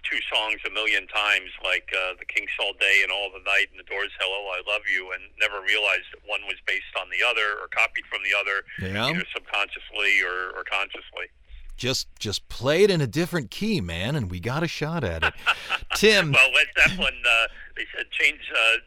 two 0.09 0.19
songs 0.31 0.61
a 0.65 0.71
million 0.71 1.07
times, 1.07 1.51
like 1.63 1.89
uh, 1.91 2.15
The 2.19 2.25
Kinks' 2.25 2.53
All 2.61 2.71
Day 2.79 3.01
and 3.03 3.11
All 3.11 3.27
the 3.33 3.43
Night 3.43 3.67
and 3.75 3.79
The 3.79 3.83
Doors' 3.91 4.13
Hello, 4.19 4.47
I 4.55 4.63
Love 4.63 4.87
You, 4.87 5.11
and 5.11 5.19
never 5.41 5.59
realized 5.59 6.07
that 6.15 6.23
one 6.23 6.41
was 6.47 6.55
based 6.65 6.95
on 6.95 7.09
the 7.11 7.19
other 7.27 7.59
or 7.59 7.67
copied 7.67 8.05
from 8.07 8.23
the 8.23 8.31
other, 8.31 8.63
Yeah. 8.79 9.11
either 9.11 9.25
subconsciously 9.35 10.23
or, 10.23 10.55
or 10.55 10.63
consciously. 10.63 11.27
Just 11.77 12.07
just 12.19 12.47
play 12.49 12.83
it 12.83 12.91
in 12.91 13.01
a 13.01 13.07
different 13.07 13.51
key, 13.51 13.81
man, 13.81 14.15
and 14.15 14.29
we 14.29 14.39
got 14.39 14.63
a 14.63 14.67
shot 14.67 15.03
at 15.03 15.23
it. 15.23 15.33
Tim, 15.95 16.31
Well, 16.31 16.51
Led 16.53 16.67
Zeppelin, 16.77 17.13
uh, 17.25 17.47
they 17.75 17.85
said 17.95 18.05
change. 18.11 18.39
Uh, 18.51 18.77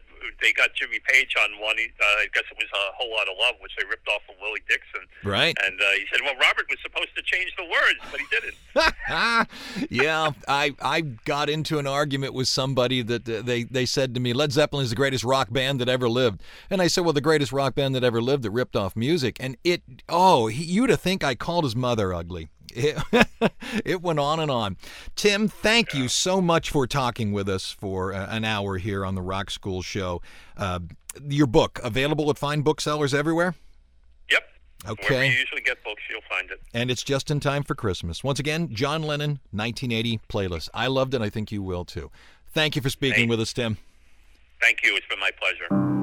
they 0.41 0.53
got 0.53 0.73
Jimmy 0.73 0.99
Page 1.07 1.35
on 1.41 1.59
one. 1.59 1.77
He, 1.77 1.85
uh, 1.85 2.03
I 2.03 2.27
guess 2.33 2.43
it 2.49 2.57
was 2.57 2.67
a 2.73 2.93
whole 2.95 3.11
lot 3.11 3.27
of 3.27 3.35
love, 3.39 3.55
which 3.59 3.71
they 3.77 3.85
ripped 3.85 4.07
off 4.07 4.21
from 4.25 4.35
Willie 4.41 4.61
Dixon. 4.67 5.07
right? 5.23 5.55
And 5.65 5.79
uh, 5.79 5.85
he 5.97 6.05
said, 6.11 6.21
"Well, 6.23 6.35
Robert 6.35 6.65
was 6.69 6.79
supposed 6.81 7.09
to 7.15 7.21
change 7.23 7.53
the 7.57 7.63
words, 7.63 7.99
but 8.11 8.19
he 8.19 8.25
didn't." 8.31 9.89
yeah, 9.91 10.31
I 10.47 10.73
I 10.81 11.01
got 11.01 11.49
into 11.49 11.79
an 11.79 11.87
argument 11.87 12.33
with 12.33 12.47
somebody 12.47 13.01
that 13.01 13.27
uh, 13.27 13.41
they 13.41 13.63
they 13.63 13.85
said 13.85 14.13
to 14.15 14.19
me, 14.19 14.33
Led 14.33 14.51
Zeppelin 14.51 14.83
is 14.83 14.89
the 14.91 14.95
greatest 14.95 15.23
rock 15.23 15.51
band 15.51 15.79
that 15.81 15.89
ever 15.89 16.09
lived, 16.09 16.41
and 16.69 16.81
I 16.81 16.87
said, 16.87 17.03
well, 17.03 17.13
the 17.13 17.21
greatest 17.21 17.51
rock 17.51 17.75
band 17.75 17.95
that 17.95 18.03
ever 18.03 18.21
lived 18.21 18.43
that 18.43 18.51
ripped 18.51 18.75
off 18.75 18.95
music, 18.95 19.37
and 19.39 19.57
it 19.63 19.81
oh, 20.09 20.47
he, 20.47 20.63
you'd 20.63 20.89
have 20.89 21.01
think 21.01 21.23
I 21.23 21.35
called 21.35 21.63
his 21.63 21.75
mother 21.75 22.13
ugly. 22.13 22.49
It, 22.75 22.97
it 23.85 24.01
went 24.01 24.19
on 24.19 24.39
and 24.39 24.49
on. 24.51 24.77
Tim, 25.15 25.47
thank 25.47 25.93
you 25.93 26.07
so 26.07 26.41
much 26.41 26.69
for 26.69 26.87
talking 26.87 27.31
with 27.31 27.47
us 27.49 27.71
for 27.71 28.13
uh, 28.13 28.27
an 28.29 28.45
hour 28.45 28.77
here 28.77 29.05
on 29.05 29.15
the 29.15 29.21
Rock 29.21 29.49
School 29.51 29.81
Show. 29.81 30.21
Uh, 30.57 30.79
your 31.27 31.47
book 31.47 31.79
available 31.83 32.29
at 32.29 32.37
fine 32.37 32.61
booksellers 32.61 33.13
everywhere, 33.13 33.55
Yep. 34.29 34.43
Wherever 34.85 35.01
Okay. 35.03 35.27
you 35.31 35.37
usually 35.39 35.61
get 35.61 35.83
books, 35.83 36.01
you'll 36.09 36.21
find 36.29 36.49
it. 36.51 36.59
and 36.73 36.89
it's 36.89 37.03
just 37.03 37.29
in 37.29 37.39
time 37.39 37.63
for 37.63 37.75
Christmas. 37.75 38.23
Once 38.23 38.39
again, 38.39 38.73
John 38.73 39.03
Lennon 39.03 39.39
1980 39.51 40.19
playlist. 40.29 40.69
I 40.73 40.87
loved 40.87 41.13
it. 41.13 41.21
I 41.21 41.29
think 41.29 41.51
you 41.51 41.61
will 41.61 41.85
too. 41.85 42.09
Thank 42.53 42.75
you 42.75 42.81
for 42.81 42.89
speaking 42.89 43.27
with 43.29 43.39
us, 43.41 43.53
Tim. 43.53 43.77
Thank 44.61 44.79
you. 44.83 44.95
It's 44.95 45.07
been 45.07 45.19
my 45.19 45.31
pleasure. 45.39 46.00